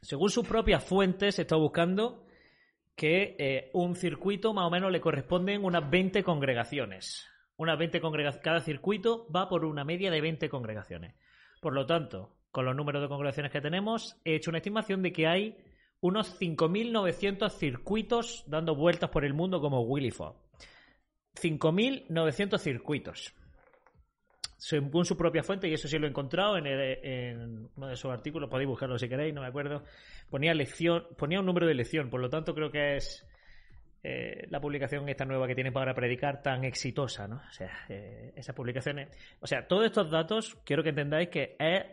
Según 0.03 0.31
sus 0.31 0.47
propias 0.47 0.85
fuentes, 0.85 1.37
se 1.37 1.43
está 1.43 1.57
buscando 1.57 2.24
que 2.97 3.37
eh, 3.39 3.71
un 3.73 3.97
circuito 3.97 4.53
más 4.55 4.67
o 4.67 4.71
menos 4.71 4.93
le 4.93 5.01
corresponden 5.01 5.65
unas 5.65 5.89
20 5.89 6.23
congregaciones. 6.23 7.27
Unas 7.57 7.79
20 7.79 8.01
congregaciones. 8.01 8.45
Cada 8.45 8.61
circuito 8.61 9.27
va 9.35 9.49
por 9.49 9.65
una 9.65 9.85
media 9.85 10.11
de 10.11 10.21
20 10.21 10.49
congregaciones. 10.49 11.15
Por 11.61 11.75
lo 11.75 11.87
tanto, 11.87 12.37
con 12.51 12.65
los 12.65 12.77
números 12.77 13.03
de 13.03 13.09
congregaciones 13.09 13.53
que 13.53 13.61
tenemos, 13.61 14.21
he 14.25 14.37
hecho 14.37 14.51
una 14.51 14.59
estimación 14.59 15.03
de 15.03 15.13
que 15.13 15.27
hay 15.27 15.57
unos 16.01 16.39
5.900 16.41 17.51
circuitos 17.51 18.45
dando 18.47 18.75
vueltas 18.75 19.11
por 19.11 19.25
el 19.25 19.35
mundo 19.35 19.61
como 19.61 19.83
Willy 19.83 20.11
Fogg. 20.11 20.37
5.900 21.35 22.59
circuitos 22.59 23.35
según 24.57 25.05
su 25.05 25.17
propia 25.17 25.43
fuente, 25.43 25.69
y 25.69 25.75
eso 25.75 25.89
sí 25.89 25.99
lo 25.99 26.07
he 26.07 26.11
encontrado 26.11 26.57
en, 26.57 27.69
uno 27.77 27.87
de 27.87 27.97
sus 27.97 28.11
artículos, 28.11 28.49
podéis 28.49 28.69
buscarlo 28.69 28.99
si 28.99 29.09
queréis, 29.09 29.35
no 29.35 29.43
me 29.43 29.49
acuerdo, 29.49 29.85
ponía 30.31 30.55
lección, 30.55 31.07
ponía 31.17 31.41
un 31.41 31.47
número 31.47 31.67
de 31.67 31.75
lección, 31.75 32.11
por 32.11 32.21
lo 32.21 32.29
tanto 32.29 32.55
creo 32.55 32.71
que 32.71 32.97
es 32.97 33.27
eh, 34.03 34.47
la 34.51 34.61
publicación 34.61 35.09
esta 35.09 35.25
nueva 35.25 35.47
que 35.47 35.55
tiene 35.55 35.73
para 35.73 35.95
predicar 35.95 36.43
tan 36.43 36.65
exitosa, 36.65 37.27
¿no? 37.27 37.37
O 37.37 37.53
sea, 37.53 37.87
eh, 37.89 38.33
esas 38.37 38.55
publicaciones, 38.55 39.09
o 39.41 39.47
sea, 39.47 39.67
todos 39.67 39.87
estos 39.87 40.11
datos 40.11 40.57
quiero 40.65 40.83
que 40.83 40.91
entendáis 40.91 41.29
que 41.29 41.57
es 41.59 41.85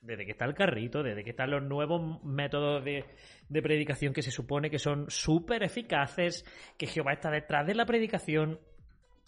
desde 0.00 0.24
que 0.24 0.32
está 0.32 0.44
el 0.44 0.54
carrito, 0.54 1.02
desde 1.02 1.24
que 1.24 1.30
están 1.30 1.50
los 1.50 1.62
nuevos 1.62 2.22
métodos 2.22 2.84
de, 2.84 3.04
de 3.48 3.62
predicación 3.62 4.12
que 4.12 4.22
se 4.22 4.30
supone 4.30 4.70
que 4.70 4.78
son 4.78 5.06
súper 5.08 5.62
eficaces, 5.64 6.44
que 6.78 6.86
Jehová 6.86 7.14
está 7.14 7.30
detrás 7.30 7.66
de 7.66 7.74
la 7.74 7.86
predicación, 7.86 8.60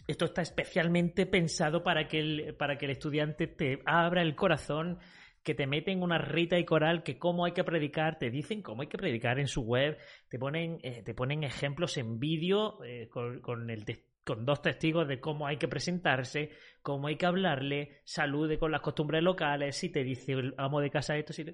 esto 0.07 0.25
está 0.25 0.43
especialmente 0.43 1.27
pensado 1.27 1.83
para 1.83 2.09
que 2.09 2.21
el, 2.21 2.55
para 2.55 2.79
que 2.79 2.87
el 2.87 2.93
estudiante 2.93 3.47
te 3.47 3.83
abra 3.85 4.23
el 4.23 4.35
corazón, 4.35 4.99
que 5.43 5.55
te 5.55 5.67
meten 5.67 6.03
una 6.03 6.19
rita 6.19 6.59
y 6.59 6.65
coral, 6.65 7.03
que 7.03 7.19
cómo 7.19 7.45
hay 7.45 7.53
que 7.53 7.65
predicar, 7.65 8.19
te 8.19 8.31
dicen 8.31 8.63
cómo 8.63 8.83
hay 8.83 8.89
que 8.89 8.99
predicar 8.99 9.39
en 9.39 9.49
su 9.49 9.63
web, 9.63 9.99
te 10.29 10.39
ponen, 10.39 10.79
eh, 10.83 11.03
te 11.03 11.15
ponen 11.15 11.45
ejemplos 11.45 11.97
en 11.97 12.19
vídeo 12.19 12.83
eh, 12.85 13.09
con, 13.09 13.41
con, 13.41 13.71
el 13.71 13.85
con 14.25 14.45
dos 14.45 14.61
testigos 14.61 15.09
de 15.09 15.21
cómo 15.21 15.47
hay 15.47 15.57
que 15.57 15.69
presentarse, 15.69 16.51
cómo 16.83 17.07
hay 17.07 17.17
que 17.17 17.25
hablarle, 17.25 18.01
salude 18.05 18.59
con 18.59 18.71
las 18.71 18.83
costumbres 18.83 19.23
locales, 19.23 19.77
si 19.77 19.89
te 19.89 20.05
dice 20.05 20.33
el 20.33 20.55
amo 20.59 20.81
de 20.81 20.91
casa 20.91 21.17
esto, 21.17 21.33
si 21.33 21.47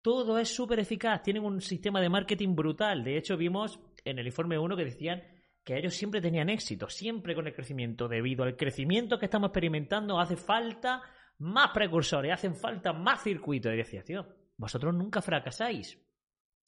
todo 0.00 0.38
es 0.38 0.48
súper 0.48 0.80
eficaz, 0.80 1.22
tienen 1.22 1.44
un 1.44 1.60
sistema 1.60 2.00
de 2.00 2.08
marketing 2.08 2.54
brutal. 2.54 3.04
De 3.04 3.18
hecho, 3.18 3.36
vimos 3.36 3.78
en 4.04 4.18
el 4.18 4.26
informe 4.26 4.58
1 4.58 4.76
que 4.76 4.84
decían 4.84 5.22
que 5.64 5.78
ellos 5.78 5.94
siempre 5.94 6.20
tenían 6.20 6.50
éxito, 6.50 6.88
siempre 6.88 7.34
con 7.34 7.46
el 7.46 7.54
crecimiento. 7.54 8.06
Debido 8.06 8.44
al 8.44 8.56
crecimiento 8.56 9.18
que 9.18 9.24
estamos 9.24 9.48
experimentando, 9.48 10.20
hace 10.20 10.36
falta 10.36 11.02
más 11.38 11.70
precursores, 11.72 12.32
hacen 12.32 12.54
falta 12.54 12.92
más 12.92 13.22
circuitos. 13.22 13.72
Y 13.72 13.76
decía, 13.76 14.04
tío, 14.04 14.26
vosotros 14.56 14.94
nunca 14.94 15.22
fracasáis. 15.22 15.98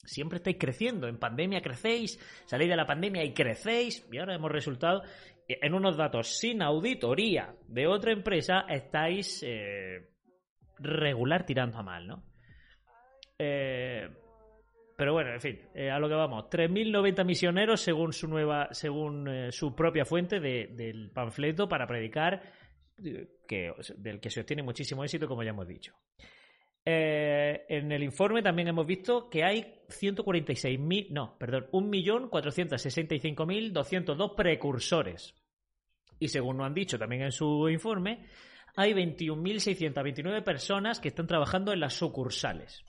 Siempre 0.03 0.37
estáis 0.37 0.57
creciendo. 0.59 1.07
En 1.07 1.19
pandemia 1.19 1.61
crecéis, 1.61 2.19
salís 2.45 2.69
de 2.69 2.75
la 2.75 2.87
pandemia 2.87 3.23
y 3.23 3.33
crecéis. 3.33 4.07
Y 4.11 4.17
ahora 4.17 4.35
hemos 4.35 4.51
resultado 4.51 5.03
en 5.47 5.73
unos 5.73 5.95
datos 5.95 6.37
sin 6.37 6.61
auditoría 6.61 7.55
de 7.67 7.87
otra 7.87 8.11
empresa, 8.11 8.65
estáis 8.67 9.43
eh, 9.43 10.09
regular 10.79 11.45
tirando 11.45 11.77
a 11.77 11.83
mal, 11.83 12.07
¿no? 12.07 12.23
Eh, 13.39 14.09
pero 14.97 15.13
bueno, 15.13 15.31
en 15.31 15.39
fin, 15.39 15.61
eh, 15.75 15.91
a 15.91 15.99
lo 15.99 16.09
que 16.09 16.15
vamos. 16.15 16.45
3.090 16.49 17.23
misioneros 17.23 17.81
según 17.81 18.13
su 18.13 18.27
nueva, 18.27 18.69
según 18.71 19.27
eh, 19.27 19.51
su 19.51 19.75
propia 19.75 20.05
fuente 20.05 20.39
del 20.39 21.11
panfleto 21.11 21.69
para 21.69 21.85
predicar, 21.85 22.41
eh, 23.05 23.27
que, 23.47 23.71
del 23.95 24.19
que 24.19 24.31
se 24.31 24.41
obtiene 24.41 24.63
muchísimo 24.63 25.03
éxito, 25.03 25.27
como 25.27 25.43
ya 25.43 25.51
hemos 25.51 25.67
dicho. 25.67 25.93
en 26.83 27.91
el 27.91 28.01
informe 28.01 28.41
también 28.41 28.69
hemos 28.69 28.87
visto 28.87 29.29
que 29.29 29.43
hay 29.43 29.83
146.000, 29.87 31.11
no, 31.11 31.37
perdón, 31.37 31.67
1.465.202 31.71 34.35
precursores. 34.35 35.35
Y 36.17 36.29
según 36.29 36.57
nos 36.57 36.65
han 36.65 36.73
dicho 36.73 36.97
también 36.97 37.21
en 37.21 37.31
su 37.31 37.69
informe, 37.69 38.25
hay 38.75 38.93
21.629 38.93 40.43
personas 40.43 40.99
que 40.99 41.09
están 41.09 41.27
trabajando 41.27 41.71
en 41.71 41.81
las 41.81 41.93
sucursales. 41.93 42.83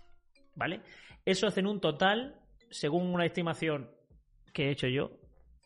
¿Vale? 0.54 0.80
Eso 1.28 1.46
hacen 1.46 1.66
un 1.66 1.78
total, 1.78 2.40
según 2.70 3.08
una 3.08 3.26
estimación 3.26 3.90
que 4.54 4.68
he 4.68 4.70
hecho 4.70 4.86
yo, 4.86 5.10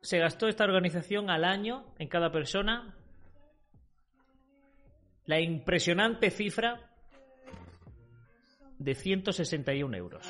Se 0.01 0.19
gastó 0.19 0.47
esta 0.47 0.65
organización 0.65 1.31
al 1.31 1.45
año 1.45 1.93
en 1.99 2.09
cada 2.09 2.31
persona 2.31 2.97
la 5.27 5.41
impresionante 5.41 6.31
cifra 6.31 6.91
de 8.79 8.95
161 8.95 9.97
euros. 9.97 10.27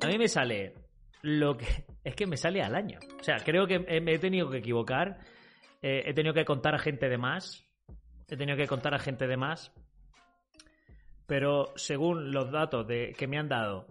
A 0.00 0.06
mí 0.06 0.18
me 0.18 0.28
sale 0.28 0.74
lo 1.22 1.56
que 1.56 1.66
es 2.04 2.14
que 2.14 2.26
me 2.26 2.36
sale 2.36 2.62
al 2.62 2.76
año. 2.76 3.00
O 3.18 3.24
sea, 3.24 3.38
creo 3.38 3.66
que 3.66 3.80
me 3.80 4.14
he 4.14 4.18
tenido 4.20 4.48
que 4.48 4.58
equivocar. 4.58 5.18
Eh, 5.82 6.02
he 6.06 6.14
tenido 6.14 6.34
que 6.34 6.44
contar 6.44 6.76
a 6.76 6.78
gente 6.78 7.08
de 7.08 7.18
más. 7.18 7.64
He 8.28 8.36
tenido 8.36 8.56
que 8.56 8.68
contar 8.68 8.94
a 8.94 9.00
gente 9.00 9.26
de 9.26 9.36
más. 9.36 9.72
pero 11.26 11.72
según 11.74 12.30
los 12.30 12.52
datos 12.52 12.86
que 12.86 13.26
me 13.26 13.38
han 13.38 13.48
dado, 13.48 13.88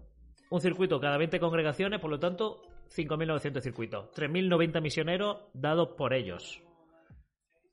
un 0.49 0.61
circuito 0.61 0.99
cada 1.01 1.17
20 1.17 1.41
congregaciones, 1.41 1.99
por 1.99 2.09
lo 2.09 2.19
tanto, 2.19 2.61
5.900 2.95 3.61
circuitos, 3.61 4.11
3.090 4.15 4.81
misioneros 4.81 5.37
dados 5.53 5.89
por 5.97 6.13
ellos. 6.13 6.61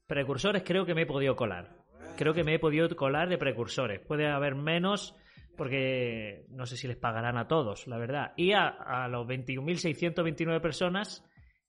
Precursores 0.07 0.63
creo 0.65 0.87
que 0.87 0.95
me 0.95 1.03
he 1.03 1.07
podido 1.07 1.37
colar. 1.37 1.77
Creo 2.17 2.35
que 2.35 2.45
me 2.45 2.55
he 2.55 2.59
podido 2.59 2.89
colar 2.97 3.29
de 3.29 3.39
precursores. 3.39 4.01
Puede 4.01 4.27
haber 4.27 4.55
menos 4.55 5.15
porque 5.57 6.47
no 6.49 6.67
sé 6.67 6.77
si 6.77 6.89
les 6.89 6.97
pagarán 6.97 7.37
a 7.37 7.47
todos, 7.47 7.87
la 7.87 7.99
verdad. 7.99 8.33
Y 8.37 8.53
a, 8.53 8.69
a 8.69 9.09
los 9.09 9.27
21.629 9.27 10.61
personas 10.61 11.25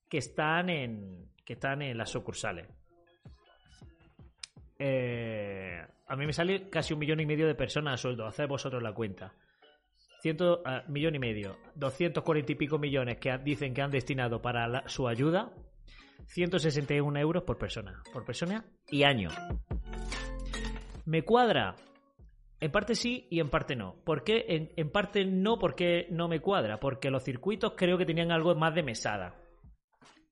que 0.08 0.18
están 0.18 0.70
en 0.70 1.30
que 1.44 1.54
están 1.54 1.82
en 1.82 1.98
las 1.98 2.10
sucursales. 2.10 2.68
Eh, 4.78 5.80
a 6.06 6.16
mí 6.16 6.26
me 6.26 6.32
sale 6.32 6.68
casi 6.68 6.92
un 6.92 7.00
millón 7.00 7.20
y 7.20 7.26
medio 7.26 7.46
de 7.46 7.54
personas 7.54 7.94
a 7.94 7.96
sueldo. 7.96 8.26
Haced 8.26 8.48
vosotros 8.48 8.82
la 8.82 8.92
cuenta. 8.92 9.34
Ciento, 10.22 10.62
uh, 10.64 10.88
millón 10.88 11.16
y 11.16 11.18
medio. 11.18 11.58
240 11.74 12.52
y 12.52 12.54
pico 12.54 12.78
millones 12.78 13.18
que 13.18 13.36
dicen 13.38 13.74
que 13.74 13.82
han 13.82 13.90
destinado 13.90 14.40
para 14.40 14.88
su 14.88 15.08
ayuda. 15.08 15.52
161 16.26 17.18
euros 17.18 17.42
por 17.42 17.58
persona. 17.58 18.00
Por 18.12 18.24
persona 18.24 18.64
y 18.88 19.02
año. 19.02 19.30
¿Me 21.06 21.24
cuadra? 21.24 21.74
En 22.60 22.70
parte 22.70 22.94
sí 22.94 23.26
y 23.32 23.40
en 23.40 23.48
parte 23.48 23.74
no. 23.74 23.96
¿Por 24.04 24.22
qué? 24.22 24.44
En, 24.46 24.70
en, 24.76 24.92
parte 24.92 25.24
no 25.24 25.58
porque 25.58 26.06
no 26.10 26.28
me 26.28 26.38
cuadra. 26.38 26.78
Porque 26.78 27.10
los 27.10 27.24
circuitos 27.24 27.72
creo 27.76 27.98
que 27.98 28.06
tenían 28.06 28.30
algo 28.30 28.54
más 28.54 28.76
de 28.76 28.84
mesada. 28.84 29.34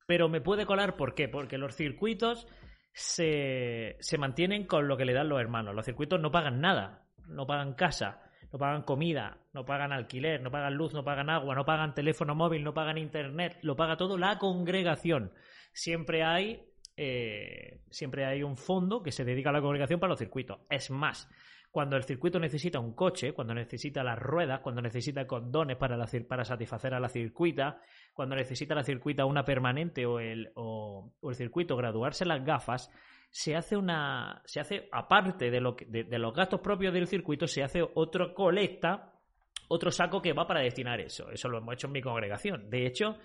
Pero 0.07 0.29
me 0.29 0.40
puede 0.40 0.66
colar, 0.66 0.96
¿por 0.96 1.16
qué? 1.16 1.26
Porque 1.26 1.59
los 1.59 1.74
circuitos 1.74 2.46
se, 2.92 3.96
se 3.98 4.18
mantienen 4.18 4.68
con 4.68 4.87
lo 4.87 4.96
que 4.96 5.05
le 5.05 5.14
dan 5.14 5.29
los 5.29 5.40
hermanos. 5.40 5.74
Los 5.74 5.85
circuitos 5.85 6.20
no 6.20 6.31
pagan 6.31 6.61
nada. 6.61 7.09
No 7.26 7.44
pagan 7.44 7.74
casa, 7.74 8.29
no 8.52 8.58
pagan 8.58 8.82
comida, 8.82 9.38
no 9.52 9.64
pagan 9.64 9.92
alquiler, 9.92 10.42
no 10.42 10.50
pagan 10.50 10.74
luz, 10.74 10.92
no 10.92 11.04
pagan 11.04 11.30
agua, 11.30 11.54
no 11.54 11.64
pagan 11.64 11.94
teléfono 11.94 12.34
móvil, 12.34 12.64
no 12.64 12.74
pagan 12.74 12.98
internet. 12.98 13.58
Lo 13.62 13.76
paga 13.76 13.96
todo 13.96 14.18
la 14.18 14.38
congregación. 14.38 15.32
Siempre 15.72 16.24
hay 16.24 16.66
eh, 16.96 17.80
siempre 17.90 18.26
hay 18.26 18.42
un 18.42 18.58
fondo 18.58 19.02
que 19.02 19.12
se 19.12 19.24
dedica 19.24 19.48
a 19.50 19.52
la 19.54 19.62
congregación 19.62 20.00
para 20.00 20.10
los 20.10 20.18
circuitos. 20.18 20.58
Es 20.68 20.90
más, 20.90 21.30
cuando 21.70 21.96
el 21.96 22.02
circuito 22.02 22.38
necesita 22.38 22.78
un 22.80 22.94
coche, 22.94 23.32
cuando 23.32 23.54
necesita 23.54 24.02
las 24.02 24.18
ruedas, 24.18 24.60
cuando 24.60 24.82
necesita 24.82 25.26
condones 25.26 25.76
para, 25.76 25.96
la, 25.96 26.06
para 26.28 26.44
satisfacer 26.44 26.92
a 26.92 27.00
la 27.00 27.08
circuita, 27.08 27.80
cuando 28.12 28.34
necesita 28.34 28.74
la 28.74 28.82
circuita 28.82 29.24
una 29.24 29.44
permanente 29.44 30.04
o 30.04 30.18
el, 30.18 30.50
o, 30.56 31.14
o 31.20 31.30
el 31.30 31.36
circuito 31.36 31.76
graduarse 31.76 32.26
las 32.26 32.44
gafas, 32.44 32.90
se 33.30 33.54
hace 33.54 33.76
una. 33.76 34.42
se 34.44 34.60
hace, 34.60 34.88
aparte 34.90 35.50
de, 35.50 35.60
lo 35.60 35.76
de, 35.86 36.18
los 36.18 36.34
gastos 36.34 36.60
propios 36.60 36.92
del 36.92 37.06
circuito, 37.06 37.46
se 37.46 37.62
hace 37.62 37.82
otro 37.94 38.34
colecta, 38.34 39.12
otro 39.68 39.90
saco 39.90 40.20
que 40.20 40.32
va 40.32 40.46
para 40.46 40.60
destinar 40.60 41.00
eso. 41.00 41.30
Eso 41.30 41.48
lo 41.48 41.58
hemos 41.58 41.74
hecho 41.74 41.86
en 41.86 41.92
mi 41.92 42.02
congregación. 42.02 42.68
De 42.68 42.86
hecho, 42.86 43.16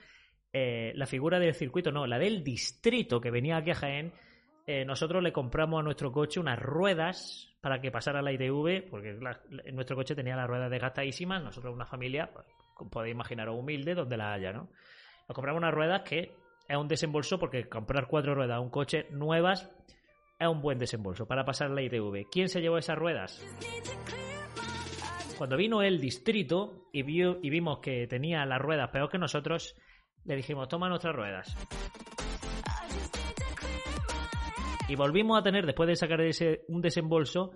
eh, 0.54 0.92
la 0.96 1.08
figura 1.08 1.40
del 1.40 1.56
circuito, 1.56 1.92
no, 1.92 2.06
la 2.06 2.20
del 2.20 2.44
distrito 2.44 3.20
que 3.20 3.32
venía 3.32 3.58
aquí 3.58 3.72
a 3.72 3.76
Jaén, 3.76 4.14
eh, 4.68 4.86
nosotros 4.86 5.24
le 5.24 5.34
compramos 5.34 5.80
a 5.80 5.84
nuestro 5.84 6.12
coche 6.12 6.40
unas 6.40 6.60
ruedas 6.60 7.52
para 7.62 7.82
que 7.82 7.92
pasara 7.92 8.22
la 8.22 8.32
ITV, 8.32 8.90
porque 8.90 9.14
la, 9.20 9.42
nuestro 9.74 9.96
coche 9.96 10.16
tenía 10.16 10.36
las 10.36 10.48
ruedas 10.48 10.70
desgastadísimas, 10.70 11.44
nosotros 11.44 11.74
una 11.74 11.86
familia, 11.86 12.32
pues, 12.32 12.46
podéis 12.92 13.16
imaginaros 13.16 13.58
humilde, 13.58 13.96
donde 13.96 14.18
la 14.18 14.34
haya, 14.34 14.54
¿no? 14.54 14.70
Nos 15.28 15.34
compramos 15.36 15.60
unas 15.60 15.74
ruedas 15.74 16.04
que 16.04 16.36
es 16.68 16.78
un 16.78 16.88
desembolso, 16.88 17.40
porque 17.40 17.68
comprar 17.68 18.08
cuatro 18.08 18.36
ruedas 18.36 18.58
a 18.58 18.60
un 18.60 18.70
coche 18.70 19.08
nuevas 19.10 19.72
es 20.40 20.48
un 20.48 20.62
buen 20.62 20.78
desembolso 20.78 21.26
para 21.26 21.46
pasar 21.46 21.70
la 21.72 21.82
ITV. 21.82 22.30
¿Quién 22.32 22.50
se 22.50 22.62
llevó 22.62 22.78
esas 22.78 22.98
ruedas? 22.98 23.46
Cuando 25.38 25.58
vino 25.58 25.82
el 25.82 26.00
distrito 26.00 26.88
y, 26.94 27.04
vio, 27.04 27.40
y 27.42 27.50
vimos 27.50 27.80
que 27.80 28.08
tenía 28.08 28.46
las 28.46 28.62
ruedas 28.62 28.90
peor 28.90 29.10
que 29.10 29.18
nosotros, 29.18 29.76
le 30.24 30.36
dijimos, 30.36 30.68
toma 30.68 30.90
nuestras 30.90 31.16
ruedas. 31.16 31.56
Y 34.88 34.96
volvimos 34.96 35.40
a 35.40 35.44
tener, 35.44 35.66
después 35.66 35.88
de 35.88 35.96
sacar 35.96 36.22
ese, 36.22 36.64
un 36.68 36.82
desembolso, 36.82 37.52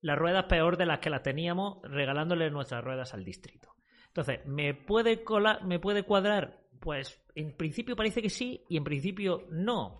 las 0.00 0.18
ruedas 0.18 0.44
peor 0.44 0.76
de 0.76 0.86
las 0.86 0.98
que 0.98 1.10
las 1.10 1.22
teníamos, 1.22 1.78
regalándole 1.84 2.50
nuestras 2.50 2.82
ruedas 2.84 3.14
al 3.14 3.24
distrito. 3.24 3.74
Entonces, 4.08 4.40
¿me 4.46 4.74
puede, 4.74 5.22
colar, 5.22 5.64
¿me 5.64 5.78
puede 5.78 6.02
cuadrar? 6.02 6.60
Pues 6.80 7.24
en 7.34 7.56
principio 7.56 7.96
parece 7.96 8.20
que 8.20 8.28
sí 8.28 8.64
y 8.68 8.76
en 8.76 8.84
principio 8.84 9.46
no. 9.50 9.98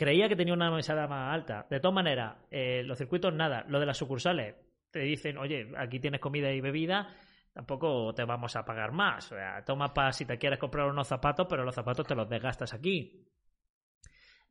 Creía 0.00 0.30
que 0.30 0.36
tenía 0.36 0.54
una 0.54 0.70
mesada 0.70 1.06
más 1.06 1.34
alta. 1.34 1.66
De 1.68 1.78
todas 1.78 1.94
maneras, 1.94 2.34
eh, 2.50 2.82
los 2.86 2.96
circuitos 2.96 3.34
nada. 3.34 3.66
Lo 3.68 3.78
de 3.78 3.84
las 3.84 3.98
sucursales, 3.98 4.54
te 4.90 5.00
dicen, 5.00 5.36
oye, 5.36 5.70
aquí 5.76 6.00
tienes 6.00 6.22
comida 6.22 6.50
y 6.50 6.62
bebida, 6.62 7.14
tampoco 7.52 8.14
te 8.14 8.24
vamos 8.24 8.56
a 8.56 8.64
pagar 8.64 8.92
más. 8.92 9.30
O 9.30 9.34
sea, 9.34 9.62
toma 9.62 9.92
para 9.92 10.14
si 10.14 10.24
te 10.24 10.38
quieres 10.38 10.58
comprar 10.58 10.88
unos 10.88 11.06
zapatos, 11.06 11.46
pero 11.50 11.66
los 11.66 11.74
zapatos 11.74 12.06
te 12.06 12.14
los 12.14 12.30
desgastas 12.30 12.72
aquí. 12.72 13.26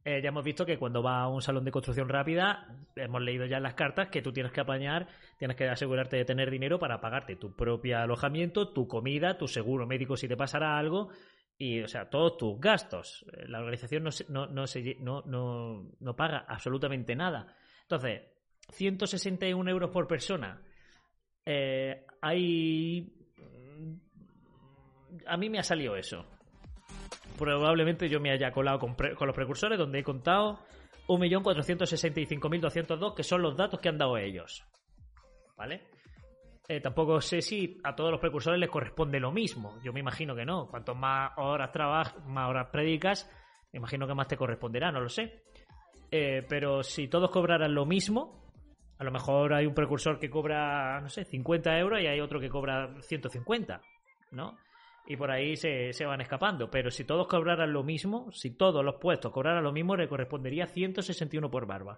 Eh, 0.06 0.22
ya 0.22 0.30
hemos 0.30 0.44
visto 0.44 0.68
que 0.68 0.78
cuando 0.78 1.02
va 1.02 1.22
a 1.22 1.28
un 1.28 1.42
salón 1.42 1.66
de 1.66 1.72
construcción 1.72 2.10
rápida, 2.10 2.68
hemos 2.96 3.22
leído 3.22 3.48
ya 3.48 3.58
en 3.58 3.64
las 3.64 3.74
cartas 3.74 4.10
que 4.10 4.22
tú 4.22 4.32
tienes 4.32 4.52
que 4.52 4.62
apañar, 4.62 5.08
tienes 5.40 5.58
que 5.58 5.68
asegurarte 5.68 6.16
de 6.16 6.26
tener 6.26 6.52
dinero 6.52 6.78
para 6.78 7.02
pagarte 7.02 7.36
tu 7.36 7.56
propio 7.56 7.98
alojamiento, 7.98 8.72
tu 8.72 8.88
comida, 8.88 9.40
tu 9.40 9.48
seguro 9.48 9.88
médico 9.88 10.16
si 10.16 10.28
te 10.28 10.38
pasara 10.38 10.78
algo, 10.78 11.10
y, 11.60 11.82
o 11.82 11.88
sea, 11.88 12.10
todos 12.10 12.38
tus 12.38 12.60
gastos. 12.60 13.24
La 13.48 13.60
organización 13.60 14.04
no, 14.04 14.12
se, 14.12 14.26
no, 14.30 15.22
no, 15.22 15.92
no 16.00 16.16
paga 16.16 16.46
absolutamente 16.48 17.16
nada. 17.16 17.56
Entonces, 17.84 18.22
161 18.72 19.70
euros 19.70 19.92
por 19.92 20.08
persona. 20.08 20.60
Eh, 21.46 22.06
hay. 22.22 23.14
A 25.28 25.38
mí 25.38 25.50
me 25.50 25.60
ha 25.60 25.64
salido 25.64 25.96
eso 25.96 26.26
probablemente 27.40 28.08
yo 28.10 28.20
me 28.20 28.32
haya 28.32 28.52
colado 28.52 28.80
con, 28.80 28.96
con 28.96 29.28
los 29.28 29.36
precursores, 29.36 29.80
donde 29.80 30.00
he 30.00 30.04
contado 30.04 30.60
1.465.202, 31.08 33.16
que 33.16 33.24
son 33.24 33.42
los 33.42 33.56
datos 33.56 33.80
que 33.80 33.88
han 33.88 33.98
dado 33.98 34.18
ellos. 34.18 34.66
¿Vale? 35.56 35.84
Eh, 36.72 36.82
tampoco 36.82 37.20
sé 37.20 37.42
si 37.42 37.80
a 37.84 37.96
todos 37.96 38.12
los 38.12 38.20
precursores 38.20 38.60
les 38.60 38.70
corresponde 38.70 39.20
lo 39.20 39.32
mismo. 39.32 39.80
Yo 39.84 39.92
me 39.92 40.02
imagino 40.02 40.36
que 40.36 40.46
no. 40.46 40.68
Cuanto 40.68 40.94
más 40.94 41.32
horas 41.38 41.72
trabajas, 41.72 42.24
más 42.28 42.48
horas 42.48 42.68
predicas, 42.72 43.28
me 43.74 43.78
imagino 43.78 44.06
que 44.06 44.14
más 44.14 44.28
te 44.28 44.38
corresponderá, 44.38 44.92
no 44.92 45.02
lo 45.02 45.10
sé. 45.10 45.42
Eh, 46.12 46.46
pero 46.48 46.84
si 46.84 47.08
todos 47.08 47.32
cobraran 47.32 47.74
lo 47.74 47.88
mismo, 47.88 48.54
a 49.00 49.04
lo 49.04 49.10
mejor 49.10 49.56
hay 49.56 49.66
un 49.66 49.74
precursor 49.74 50.20
que 50.20 50.30
cobra, 50.30 51.02
no 51.02 51.10
sé, 51.10 51.26
50 51.26 51.76
euros 51.80 52.02
y 52.04 52.06
hay 52.06 52.20
otro 52.20 52.40
que 52.40 52.50
cobra 52.50 53.02
150, 53.02 53.82
¿no? 54.34 54.56
y 55.08 55.18
por 55.18 55.32
ahí 55.32 55.56
se, 55.56 55.92
se, 55.92 56.06
van 56.06 56.22
escapando. 56.22 56.70
Pero 56.70 56.92
si 56.92 57.04
todos 57.04 57.26
cobraran 57.26 57.74
lo 57.74 57.84
mismo, 57.84 58.32
si 58.32 58.52
todos 58.52 58.86
los 58.86 58.98
puestos 58.98 59.32
cobraran 59.32 59.64
lo 59.64 59.72
mismo, 59.72 59.96
le 59.96 60.08
correspondería 60.08 60.68
161 60.68 61.50
por 61.50 61.66
barba 61.66 61.98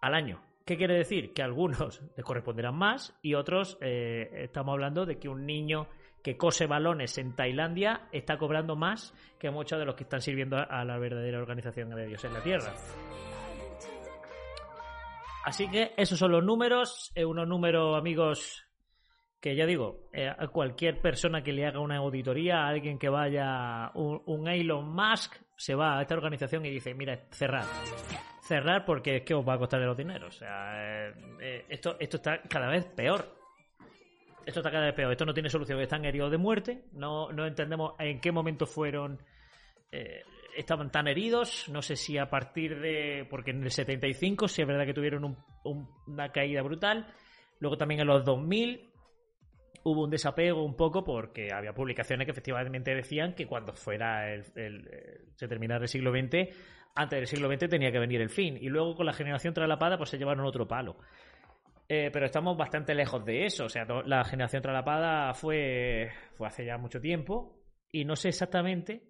al 0.00 0.12
año. 0.12 0.42
¿Qué 0.66 0.76
quiere 0.76 0.96
decir? 0.96 1.32
Que 1.32 1.42
algunos 1.42 2.02
les 2.16 2.26
corresponderán 2.26 2.74
más 2.74 3.16
y 3.22 3.34
otros, 3.34 3.78
eh, 3.80 4.28
estamos 4.32 4.72
hablando 4.72 5.06
de 5.06 5.18
que 5.18 5.28
un 5.28 5.46
niño 5.46 5.86
que 6.24 6.36
cose 6.36 6.66
balones 6.66 7.16
en 7.18 7.36
Tailandia 7.36 8.08
está 8.10 8.36
cobrando 8.36 8.74
más 8.74 9.14
que 9.38 9.48
muchos 9.48 9.78
de 9.78 9.84
los 9.84 9.94
que 9.94 10.02
están 10.02 10.20
sirviendo 10.20 10.56
a 10.56 10.84
la 10.84 10.98
verdadera 10.98 11.38
organización 11.38 11.90
de 11.90 12.08
Dios 12.08 12.24
en 12.24 12.32
la 12.32 12.42
Tierra. 12.42 12.74
Así 15.44 15.70
que 15.70 15.92
esos 15.96 16.18
son 16.18 16.32
los 16.32 16.42
números, 16.42 17.12
eh, 17.14 17.24
unos 17.24 17.46
números, 17.46 17.96
amigos, 17.96 18.64
que 19.40 19.54
ya 19.54 19.66
digo, 19.66 20.08
eh, 20.12 20.28
a 20.28 20.48
cualquier 20.48 21.00
persona 21.00 21.44
que 21.44 21.52
le 21.52 21.64
haga 21.64 21.78
una 21.78 21.98
auditoría, 21.98 22.64
a 22.64 22.68
alguien 22.70 22.98
que 22.98 23.08
vaya, 23.08 23.92
un, 23.94 24.20
un, 24.26 24.48
Elon 24.48 24.92
Musk, 24.92 25.36
se 25.56 25.76
va 25.76 25.98
a 25.98 26.02
esta 26.02 26.16
organización 26.16 26.66
y 26.66 26.70
dice, 26.70 26.92
mira, 26.92 27.28
cerrar. 27.30 27.66
Cerrar 28.46 28.84
porque 28.84 29.16
es 29.16 29.22
que 29.22 29.34
os 29.34 29.46
va 29.46 29.54
a 29.54 29.58
costar 29.58 29.80
los 29.80 29.96
dineros. 29.96 30.36
O 30.36 30.38
sea, 30.38 31.08
eh, 31.08 31.14
eh, 31.40 31.64
esto, 31.68 31.96
esto 31.98 32.18
está 32.18 32.40
cada 32.42 32.68
vez 32.68 32.84
peor. 32.86 33.26
Esto 34.46 34.60
está 34.60 34.70
cada 34.70 34.86
vez 34.86 34.94
peor. 34.94 35.10
Esto 35.10 35.26
no 35.26 35.34
tiene 35.34 35.50
solución. 35.50 35.80
Están 35.80 36.04
heridos 36.04 36.30
de 36.30 36.38
muerte. 36.38 36.84
No, 36.92 37.32
no 37.32 37.44
entendemos 37.44 37.94
en 37.98 38.20
qué 38.20 38.30
momento 38.30 38.64
fueron... 38.66 39.20
Eh, 39.90 40.22
estaban 40.56 40.92
tan 40.92 41.08
heridos. 41.08 41.68
No 41.70 41.82
sé 41.82 41.96
si 41.96 42.18
a 42.18 42.30
partir 42.30 42.78
de... 42.78 43.26
Porque 43.28 43.50
en 43.50 43.64
el 43.64 43.70
75 43.72 44.46
sí 44.46 44.62
es 44.62 44.68
verdad 44.68 44.86
que 44.86 44.94
tuvieron 44.94 45.24
un, 45.24 45.36
un, 45.64 45.88
una 46.06 46.30
caída 46.30 46.62
brutal. 46.62 47.12
Luego 47.58 47.76
también 47.76 48.02
en 48.02 48.06
los 48.06 48.24
2000 48.24 48.92
hubo 49.82 50.04
un 50.04 50.10
desapego 50.10 50.64
un 50.64 50.76
poco 50.76 51.04
porque 51.04 51.52
había 51.52 51.72
publicaciones 51.72 52.26
que 52.26 52.32
efectivamente 52.32 52.94
decían 52.94 53.34
que 53.34 53.46
cuando 53.46 53.72
fuera 53.72 54.32
el, 54.32 54.44
el, 54.54 54.88
se 55.34 55.48
terminara 55.48 55.82
el 55.82 55.88
siglo 55.88 56.12
XX, 56.12 56.54
antes 56.96 57.18
del 57.18 57.26
siglo 57.26 57.48
XX 57.48 57.68
tenía 57.68 57.92
que 57.92 57.98
venir 57.98 58.20
el 58.20 58.30
fin. 58.30 58.58
Y 58.60 58.68
luego 58.68 58.96
con 58.96 59.06
la 59.06 59.12
generación 59.12 59.54
tralapada 59.54 59.96
pues 59.96 60.10
se 60.10 60.18
llevaron 60.18 60.44
otro 60.46 60.66
palo. 60.66 60.96
Eh, 61.88 62.10
pero 62.12 62.26
estamos 62.26 62.56
bastante 62.56 62.94
lejos 62.94 63.24
de 63.24 63.46
eso. 63.46 63.66
O 63.66 63.68
sea, 63.68 63.86
la 64.04 64.24
generación 64.24 64.62
tralapada 64.62 65.32
fue, 65.34 66.10
fue 66.36 66.48
hace 66.48 66.64
ya 66.64 66.78
mucho 66.78 67.00
tiempo 67.00 67.60
y 67.92 68.04
no 68.04 68.16
sé 68.16 68.28
exactamente 68.28 69.02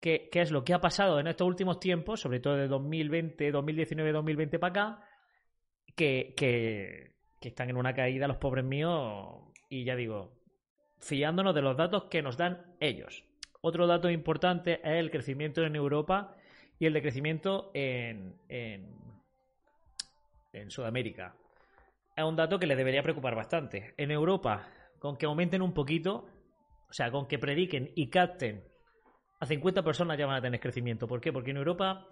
qué, 0.00 0.28
qué 0.32 0.40
es 0.40 0.50
lo 0.50 0.64
que 0.64 0.74
ha 0.74 0.80
pasado 0.80 1.20
en 1.20 1.28
estos 1.28 1.46
últimos 1.46 1.78
tiempos, 1.78 2.20
sobre 2.20 2.40
todo 2.40 2.56
de 2.56 2.66
2020, 2.66 3.52
2019, 3.52 4.12
2020 4.12 4.58
para 4.58 4.70
acá, 4.70 5.08
que, 5.94 6.34
que 6.36 7.48
están 7.48 7.70
en 7.70 7.76
una 7.76 7.94
caída 7.94 8.26
los 8.26 8.38
pobres 8.38 8.64
míos 8.64 9.46
y 9.68 9.84
ya 9.84 9.94
digo, 9.94 10.36
fiándonos 10.98 11.54
de 11.54 11.62
los 11.62 11.76
datos 11.76 12.04
que 12.04 12.22
nos 12.22 12.36
dan 12.36 12.74
ellos. 12.80 13.24
Otro 13.60 13.86
dato 13.86 14.10
importante 14.10 14.74
es 14.74 14.96
el 14.98 15.10
crecimiento 15.10 15.62
en 15.62 15.76
Europa 15.76 16.35
y 16.78 16.86
el 16.86 16.92
decrecimiento 16.92 17.70
en, 17.74 18.34
en, 18.48 18.94
en 20.52 20.70
Sudamérica. 20.70 21.34
Es 22.16 22.24
un 22.24 22.36
dato 22.36 22.58
que 22.58 22.66
les 22.66 22.76
debería 22.76 23.02
preocupar 23.02 23.34
bastante. 23.34 23.94
En 23.96 24.10
Europa, 24.10 24.68
con 24.98 25.16
que 25.16 25.26
aumenten 25.26 25.62
un 25.62 25.74
poquito, 25.74 26.26
o 26.88 26.92
sea, 26.92 27.10
con 27.10 27.26
que 27.26 27.38
prediquen 27.38 27.92
y 27.94 28.08
capten 28.08 28.64
a 29.38 29.46
50 29.46 29.82
personas 29.82 30.18
ya 30.18 30.26
van 30.26 30.36
a 30.36 30.42
tener 30.42 30.60
crecimiento. 30.60 31.06
¿Por 31.06 31.20
qué? 31.20 31.32
Porque 31.32 31.50
en 31.50 31.58
Europa 31.58 32.06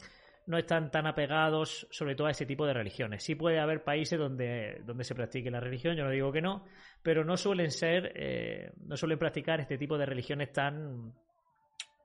no 0.46 0.58
están 0.58 0.90
tan 0.90 1.06
apegados 1.06 1.86
sobre 1.90 2.14
todo 2.14 2.26
a 2.26 2.32
ese 2.32 2.44
tipo 2.46 2.66
de 2.66 2.74
religiones. 2.74 3.22
Sí 3.22 3.34
puede 3.34 3.60
haber 3.60 3.82
países 3.82 4.18
donde, 4.18 4.82
donde 4.84 5.04
se 5.04 5.14
practique 5.14 5.50
la 5.50 5.60
religión, 5.60 5.96
yo 5.96 6.04
no 6.04 6.10
digo 6.10 6.32
que 6.32 6.42
no, 6.42 6.66
pero 7.02 7.24
no 7.24 7.36
suelen 7.36 7.70
ser, 7.70 8.12
eh, 8.14 8.72
no 8.84 8.96
suelen 8.96 9.18
practicar 9.18 9.60
este 9.60 9.78
tipo 9.78 9.96
de 9.96 10.06
religiones 10.06 10.52
tan, 10.52 11.14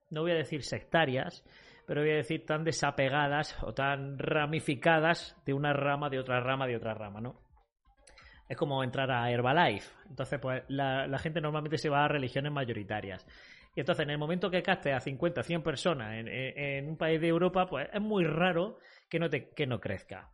no 0.09 0.21
voy 0.21 0.31
a 0.31 0.35
decir 0.35 0.63
sectarias, 0.63 1.43
pero 1.89 2.01
voy 2.01 2.11
a 2.11 2.17
decir 2.17 2.45
tan 2.45 2.63
desapegadas 2.63 3.57
o 3.63 3.73
tan 3.73 4.19
ramificadas 4.19 5.35
de 5.43 5.55
una 5.55 5.73
rama, 5.73 6.07
de 6.11 6.19
otra 6.19 6.39
rama, 6.39 6.67
de 6.67 6.75
otra 6.75 6.93
rama, 6.93 7.19
¿no? 7.19 7.41
Es 8.47 8.55
como 8.55 8.83
entrar 8.83 9.09
a 9.09 9.31
Herbalife. 9.31 9.91
Entonces, 10.07 10.39
pues 10.39 10.61
la, 10.67 11.07
la 11.07 11.17
gente 11.17 11.41
normalmente 11.41 11.79
se 11.79 11.89
va 11.89 12.05
a 12.05 12.07
religiones 12.07 12.51
mayoritarias. 12.51 13.25
Y 13.75 13.79
entonces, 13.79 14.03
en 14.03 14.11
el 14.11 14.19
momento 14.19 14.51
que 14.51 14.61
caste 14.61 14.93
a 14.93 14.99
50, 14.99 15.41
100 15.41 15.63
personas 15.63 16.13
en, 16.13 16.87
un 16.87 16.95
país 16.95 17.19
de 17.19 17.27
Europa, 17.27 17.65
pues 17.65 17.89
es 17.91 18.01
muy 18.01 18.23
raro 18.23 18.77
que 19.09 19.17
no, 19.17 19.27
te, 19.27 19.49
que 19.49 19.65
no 19.65 19.79
crezca. 19.79 20.29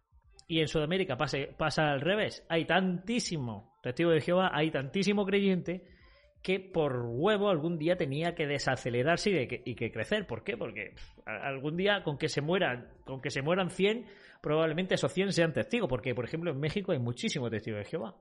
Y 0.50 0.60
en 0.60 0.68
Sudamérica 0.68 1.16
pase, 1.16 1.56
pasa 1.58 1.90
al 1.90 2.02
revés. 2.02 2.46
Hay 2.50 2.66
tantísimo 2.66 3.78
testigo 3.82 4.12
de 4.12 4.20
Jehová, 4.20 4.52
hay 4.54 4.72
tantísimo 4.72 5.26
creyente 5.26 5.86
que 6.46 6.60
por 6.60 7.08
huevo 7.08 7.50
algún 7.50 7.80
día 7.80 7.98
tenía 7.98 8.36
que 8.36 8.46
desacelerarse 8.46 9.32
y, 9.32 9.48
que, 9.48 9.64
y 9.66 9.74
que 9.74 9.92
crecer. 9.92 10.28
¿Por 10.28 10.44
qué? 10.44 10.56
Porque 10.56 10.94
algún 11.26 11.76
día 11.76 12.04
con 12.04 12.20
que 12.20 12.30
se 12.30 12.40
mueran, 12.40 12.88
con 13.04 13.20
que 13.20 13.32
se 13.32 13.42
mueran 13.42 13.72
100, 13.72 14.06
probablemente 14.44 14.94
esos 14.94 15.12
100 15.12 15.32
sean 15.32 15.54
testigos. 15.54 15.90
Porque, 15.90 16.14
por 16.14 16.24
ejemplo, 16.24 16.52
en 16.52 16.60
México 16.60 16.92
hay 16.92 17.00
muchísimos 17.00 17.50
testigos 17.50 17.80
de 17.80 17.86
Jehová. 17.86 18.16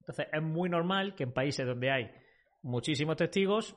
Entonces 0.00 0.26
es 0.32 0.42
muy 0.42 0.68
normal 0.68 1.14
que 1.14 1.22
en 1.22 1.32
países 1.32 1.64
donde 1.64 1.92
hay 1.92 2.10
muchísimos 2.62 3.16
testigos, 3.16 3.76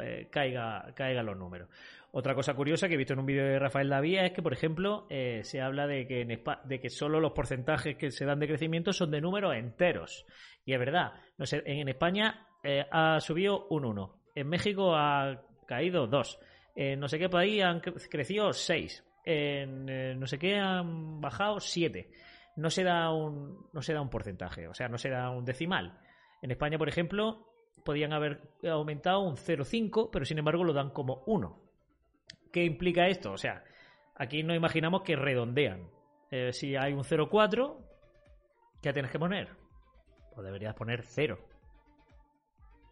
eh, 0.00 0.28
caiga, 0.30 0.94
caigan 0.94 1.26
los 1.26 1.36
números. 1.36 1.68
Otra 2.12 2.34
cosa 2.34 2.54
curiosa 2.54 2.88
que 2.88 2.94
he 2.94 2.96
visto 2.96 3.12
en 3.12 3.20
un 3.20 3.26
vídeo 3.26 3.44
de 3.44 3.58
Rafael 3.58 3.88
Davía 3.88 4.26
es 4.26 4.32
que, 4.32 4.42
por 4.42 4.52
ejemplo, 4.52 5.06
eh, 5.10 5.42
se 5.44 5.60
habla 5.60 5.86
de 5.86 6.08
que, 6.08 6.22
en 6.22 6.42
de 6.64 6.80
que 6.80 6.90
solo 6.90 7.20
los 7.20 7.32
porcentajes 7.32 7.96
que 7.96 8.10
se 8.10 8.24
dan 8.24 8.40
de 8.40 8.48
crecimiento 8.48 8.92
son 8.92 9.12
de 9.12 9.20
números 9.20 9.54
enteros. 9.54 10.26
Y 10.64 10.72
es 10.72 10.78
verdad, 10.78 11.12
no 11.38 11.46
sé, 11.46 11.62
en, 11.64 11.88
España 11.88 12.48
eh, 12.64 12.84
ha 12.90 13.20
subido 13.20 13.68
un 13.68 13.84
1, 13.84 14.22
en 14.34 14.48
México 14.48 14.96
ha 14.96 15.40
caído 15.68 16.08
2, 16.08 16.40
en 16.74 16.98
no 16.98 17.06
sé 17.06 17.18
qué 17.18 17.28
país 17.28 17.62
han 17.62 17.80
crecido 17.80 18.52
6, 18.52 19.04
en 19.24 20.18
no 20.18 20.26
sé 20.26 20.38
qué 20.38 20.56
han 20.56 21.20
bajado 21.20 21.60
7. 21.60 22.10
No 22.56 22.70
se 22.70 22.82
da 22.82 23.12
un, 23.12 23.68
no 23.72 23.82
se 23.82 23.94
da 23.94 24.00
un 24.00 24.10
porcentaje, 24.10 24.66
o 24.66 24.74
sea, 24.74 24.88
no 24.88 24.98
se 24.98 25.10
da 25.10 25.30
un 25.30 25.44
decimal. 25.44 26.00
En 26.42 26.50
España, 26.50 26.76
por 26.76 26.88
ejemplo, 26.88 27.46
podían 27.84 28.12
haber 28.12 28.40
aumentado 28.64 29.20
un 29.20 29.36
0,5, 29.36 30.10
pero 30.10 30.24
sin 30.24 30.38
embargo 30.38 30.64
lo 30.64 30.72
dan 30.72 30.90
como 30.90 31.22
1. 31.26 31.69
¿Qué 32.52 32.64
implica 32.64 33.06
esto? 33.08 33.32
O 33.32 33.36
sea, 33.36 33.64
aquí 34.16 34.42
no 34.42 34.54
imaginamos 34.54 35.02
que 35.02 35.16
redondean. 35.16 35.88
Eh, 36.30 36.52
si 36.52 36.76
hay 36.76 36.92
un 36.92 37.04
0,4, 37.04 37.76
¿qué 38.82 38.92
tienes 38.92 39.10
que 39.10 39.18
poner? 39.18 39.48
Pues 40.34 40.44
deberías 40.44 40.74
poner 40.74 41.02
0. 41.02 41.38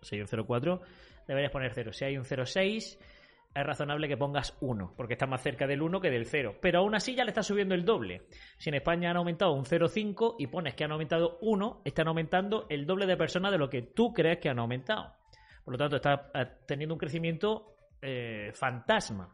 Si 0.02 0.16
hay 0.16 0.20
un 0.20 0.28
0,4, 0.28 0.80
deberías 1.26 1.52
poner 1.52 1.72
0. 1.74 1.92
Si 1.92 2.04
hay 2.04 2.16
un 2.16 2.24
0,6, 2.24 2.98
es 3.54 3.66
razonable 3.66 4.08
que 4.08 4.16
pongas 4.16 4.56
1, 4.60 4.94
porque 4.96 5.14
está 5.14 5.26
más 5.26 5.42
cerca 5.42 5.66
del 5.66 5.82
1 5.82 6.00
que 6.00 6.10
del 6.10 6.26
0. 6.26 6.58
Pero 6.60 6.80
aún 6.80 6.94
así 6.94 7.14
ya 7.14 7.24
le 7.24 7.30
está 7.30 7.42
subiendo 7.42 7.74
el 7.74 7.84
doble. 7.84 8.26
Si 8.58 8.68
en 8.68 8.76
España 8.76 9.10
han 9.10 9.16
aumentado 9.16 9.52
un 9.52 9.64
0,5 9.64 10.36
y 10.38 10.46
pones 10.46 10.74
que 10.74 10.84
han 10.84 10.92
aumentado 10.92 11.38
1, 11.40 11.82
están 11.84 12.08
aumentando 12.08 12.66
el 12.68 12.86
doble 12.86 13.06
de 13.06 13.16
personas 13.16 13.52
de 13.52 13.58
lo 13.58 13.68
que 13.68 13.82
tú 13.82 14.12
crees 14.12 14.38
que 14.38 14.48
han 14.48 14.58
aumentado. 14.58 15.14
Por 15.64 15.72
lo 15.72 15.78
tanto, 15.78 15.96
estás 15.96 16.20
eh, 16.34 16.46
teniendo 16.66 16.94
un 16.94 16.98
crecimiento 16.98 17.74
eh, 18.00 18.52
fantasma. 18.54 19.32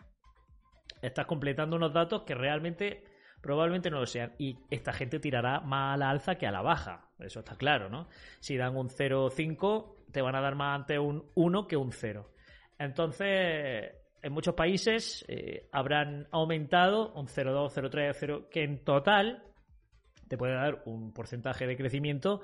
Estás 1.04 1.26
completando 1.26 1.76
unos 1.76 1.92
datos 1.92 2.22
que 2.22 2.34
realmente 2.34 3.04
probablemente 3.40 3.90
no 3.90 4.00
lo 4.00 4.06
sean. 4.06 4.32
Y 4.38 4.58
esta 4.70 4.92
gente 4.92 5.18
tirará 5.18 5.60
más 5.60 5.94
a 5.94 5.96
la 5.98 6.10
alza 6.10 6.36
que 6.36 6.46
a 6.46 6.50
la 6.50 6.62
baja. 6.62 7.10
Eso 7.18 7.40
está 7.40 7.56
claro, 7.56 7.90
¿no? 7.90 8.08
Si 8.40 8.56
dan 8.56 8.76
un 8.76 8.88
0,5, 8.88 10.10
te 10.10 10.22
van 10.22 10.34
a 10.34 10.40
dar 10.40 10.54
más 10.54 10.80
ante 10.80 10.98
un 10.98 11.30
1 11.34 11.66
que 11.66 11.76
un 11.76 11.92
0. 11.92 12.30
Entonces, 12.78 13.92
en 14.22 14.32
muchos 14.32 14.54
países 14.54 15.24
eh, 15.28 15.68
habrán 15.72 16.26
aumentado 16.30 17.12
un 17.12 17.26
0,2, 17.26 17.70
0,3, 17.70 18.16
0, 18.18 18.48
que 18.50 18.64
en 18.64 18.82
total 18.82 19.42
te 20.28 20.38
puede 20.38 20.54
dar 20.54 20.82
un 20.86 21.12
porcentaje 21.12 21.66
de 21.66 21.76
crecimiento 21.76 22.40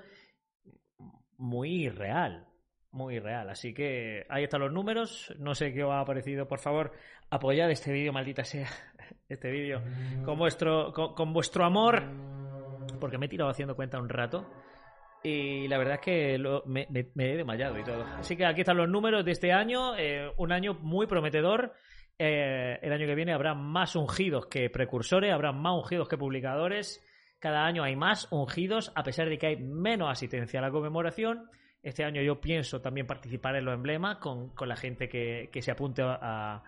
muy 1.38 1.88
real, 1.88 2.46
muy 2.92 3.18
real. 3.18 3.48
Así 3.50 3.72
que 3.72 4.26
ahí 4.28 4.44
están 4.44 4.60
los 4.60 4.72
números. 4.72 5.34
No 5.38 5.54
sé 5.54 5.72
qué 5.72 5.84
os 5.84 5.92
ha 5.92 6.04
parecido. 6.04 6.46
Por 6.46 6.58
favor, 6.58 6.92
apoyad 7.30 7.70
este 7.70 7.92
vídeo, 7.92 8.12
maldita 8.12 8.44
sea, 8.44 8.68
este 9.28 9.50
vídeo, 9.50 9.82
con 10.24 10.38
vuestro, 10.38 10.92
con 10.92 11.32
vuestro 11.32 11.64
amor, 11.64 12.02
porque 12.98 13.18
me 13.18 13.26
he 13.26 13.28
tirado 13.28 13.50
haciendo 13.50 13.76
cuenta 13.76 13.98
un 13.98 14.08
rato. 14.08 14.46
Y 15.22 15.68
la 15.68 15.76
verdad 15.76 15.94
es 15.96 16.00
que 16.00 16.62
me, 16.64 16.88
he 16.90 17.36
desmayado 17.36 17.78
y 17.78 17.84
todo. 17.84 18.04
Así 18.18 18.36
que 18.36 18.46
aquí 18.46 18.60
están 18.60 18.78
los 18.78 18.88
números 18.88 19.24
de 19.24 19.32
este 19.32 19.52
año. 19.52 19.96
Eh, 19.96 20.32
un 20.38 20.50
año 20.50 20.74
muy 20.74 21.06
prometedor. 21.06 21.74
Eh, 22.18 22.78
el 22.82 22.92
año 22.92 23.06
que 23.06 23.14
viene 23.14 23.32
habrá 23.32 23.54
más 23.54 23.96
ungidos 23.96 24.46
que 24.46 24.68
precursores, 24.70 25.32
habrá 25.32 25.52
más 25.52 25.74
ungidos 25.74 26.08
que 26.08 26.16
publicadores. 26.16 27.04
Cada 27.38 27.64
año 27.64 27.82
hay 27.82 27.96
más 27.96 28.28
ungidos, 28.30 28.92
a 28.94 29.02
pesar 29.02 29.28
de 29.28 29.38
que 29.38 29.46
hay 29.46 29.56
menos 29.56 30.10
asistencia 30.10 30.60
a 30.60 30.62
la 30.62 30.70
conmemoración. 30.70 31.50
Este 31.82 32.04
año 32.04 32.20
yo 32.22 32.40
pienso 32.40 32.80
también 32.80 33.06
participar 33.06 33.56
en 33.56 33.64
los 33.64 33.74
emblemas 33.74 34.18
con, 34.18 34.52
la 34.66 34.76
gente 34.76 35.08
que, 35.08 35.62
se 35.62 35.70
apunte 35.70 36.02
a, 36.02 36.62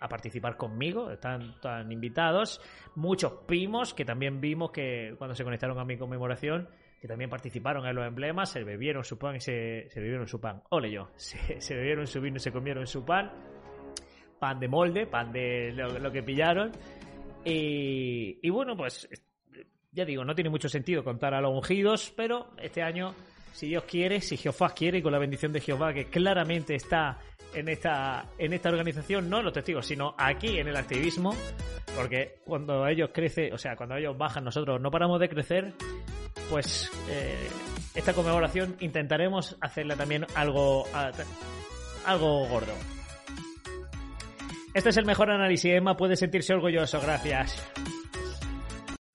a 0.00 0.08
participar 0.08 0.56
conmigo, 0.56 1.10
están, 1.10 1.92
invitados. 1.92 2.60
Muchos 2.96 3.32
primos 3.46 3.94
que 3.94 4.04
también 4.04 4.40
vimos 4.40 4.70
que 4.72 5.14
cuando 5.18 5.34
se 5.34 5.44
conectaron 5.44 5.78
a 5.78 5.84
mi 5.84 5.96
conmemoración, 5.98 6.68
que 7.00 7.06
también 7.06 7.30
participaron 7.30 7.86
en 7.86 7.94
los 7.94 8.06
emblemas, 8.06 8.50
se 8.50 8.64
bebieron 8.64 9.04
su 9.04 9.18
pan 9.18 9.36
y 9.36 9.40
se, 9.40 9.88
se 9.90 10.00
bebieron 10.00 10.26
su 10.26 10.40
pan. 10.40 10.62
Ole 10.70 10.90
yo, 10.90 11.10
se, 11.16 11.74
bebieron 11.74 12.06
su 12.06 12.20
vino 12.20 12.36
y 12.36 12.40
se 12.40 12.50
comieron 12.50 12.86
su 12.86 13.04
pan. 13.04 13.30
Pan 14.38 14.58
de 14.58 14.68
molde, 14.68 15.06
pan 15.06 15.30
de 15.32 15.72
lo, 15.72 16.10
que 16.10 16.22
pillaron. 16.22 16.72
Y, 17.44 18.38
y 18.42 18.48
bueno, 18.48 18.74
pues 18.74 19.06
ya 19.92 20.04
digo, 20.04 20.24
no 20.24 20.34
tiene 20.34 20.50
mucho 20.50 20.68
sentido 20.68 21.02
contar 21.02 21.34
a 21.34 21.40
los 21.40 21.52
ungidos, 21.52 22.12
pero 22.16 22.48
este 22.58 22.82
año, 22.82 23.14
si 23.52 23.68
Dios 23.68 23.84
quiere, 23.84 24.20
si 24.20 24.36
Jehová 24.36 24.70
quiere, 24.70 24.98
y 24.98 25.02
con 25.02 25.12
la 25.12 25.18
bendición 25.18 25.52
de 25.52 25.60
Jehová, 25.60 25.92
que 25.92 26.06
claramente 26.06 26.74
está 26.74 27.18
en 27.54 27.68
esta, 27.68 28.26
en 28.38 28.52
esta 28.52 28.68
organización, 28.68 29.28
no 29.28 29.42
los 29.42 29.52
testigos, 29.52 29.86
sino 29.86 30.14
aquí 30.16 30.58
en 30.58 30.68
el 30.68 30.76
activismo, 30.76 31.34
porque 31.96 32.36
cuando 32.44 32.86
ellos 32.86 33.10
crecen, 33.12 33.52
o 33.52 33.58
sea, 33.58 33.74
cuando 33.74 33.96
ellos 33.96 34.16
bajan, 34.16 34.44
nosotros 34.44 34.80
no 34.80 34.90
paramos 34.90 35.18
de 35.18 35.28
crecer, 35.28 35.72
pues 36.48 36.90
eh, 37.08 37.48
esta 37.96 38.12
conmemoración 38.12 38.76
intentaremos 38.78 39.56
hacerle 39.60 39.96
también 39.96 40.24
algo, 40.36 40.84
algo 42.06 42.46
gordo. 42.46 42.72
Este 44.72 44.90
es 44.90 44.96
el 44.96 45.04
mejor 45.04 45.32
análisis, 45.32 45.72
Emma 45.72 45.96
puede 45.96 46.14
sentirse 46.14 46.54
orgulloso, 46.54 47.00
gracias. 47.00 47.60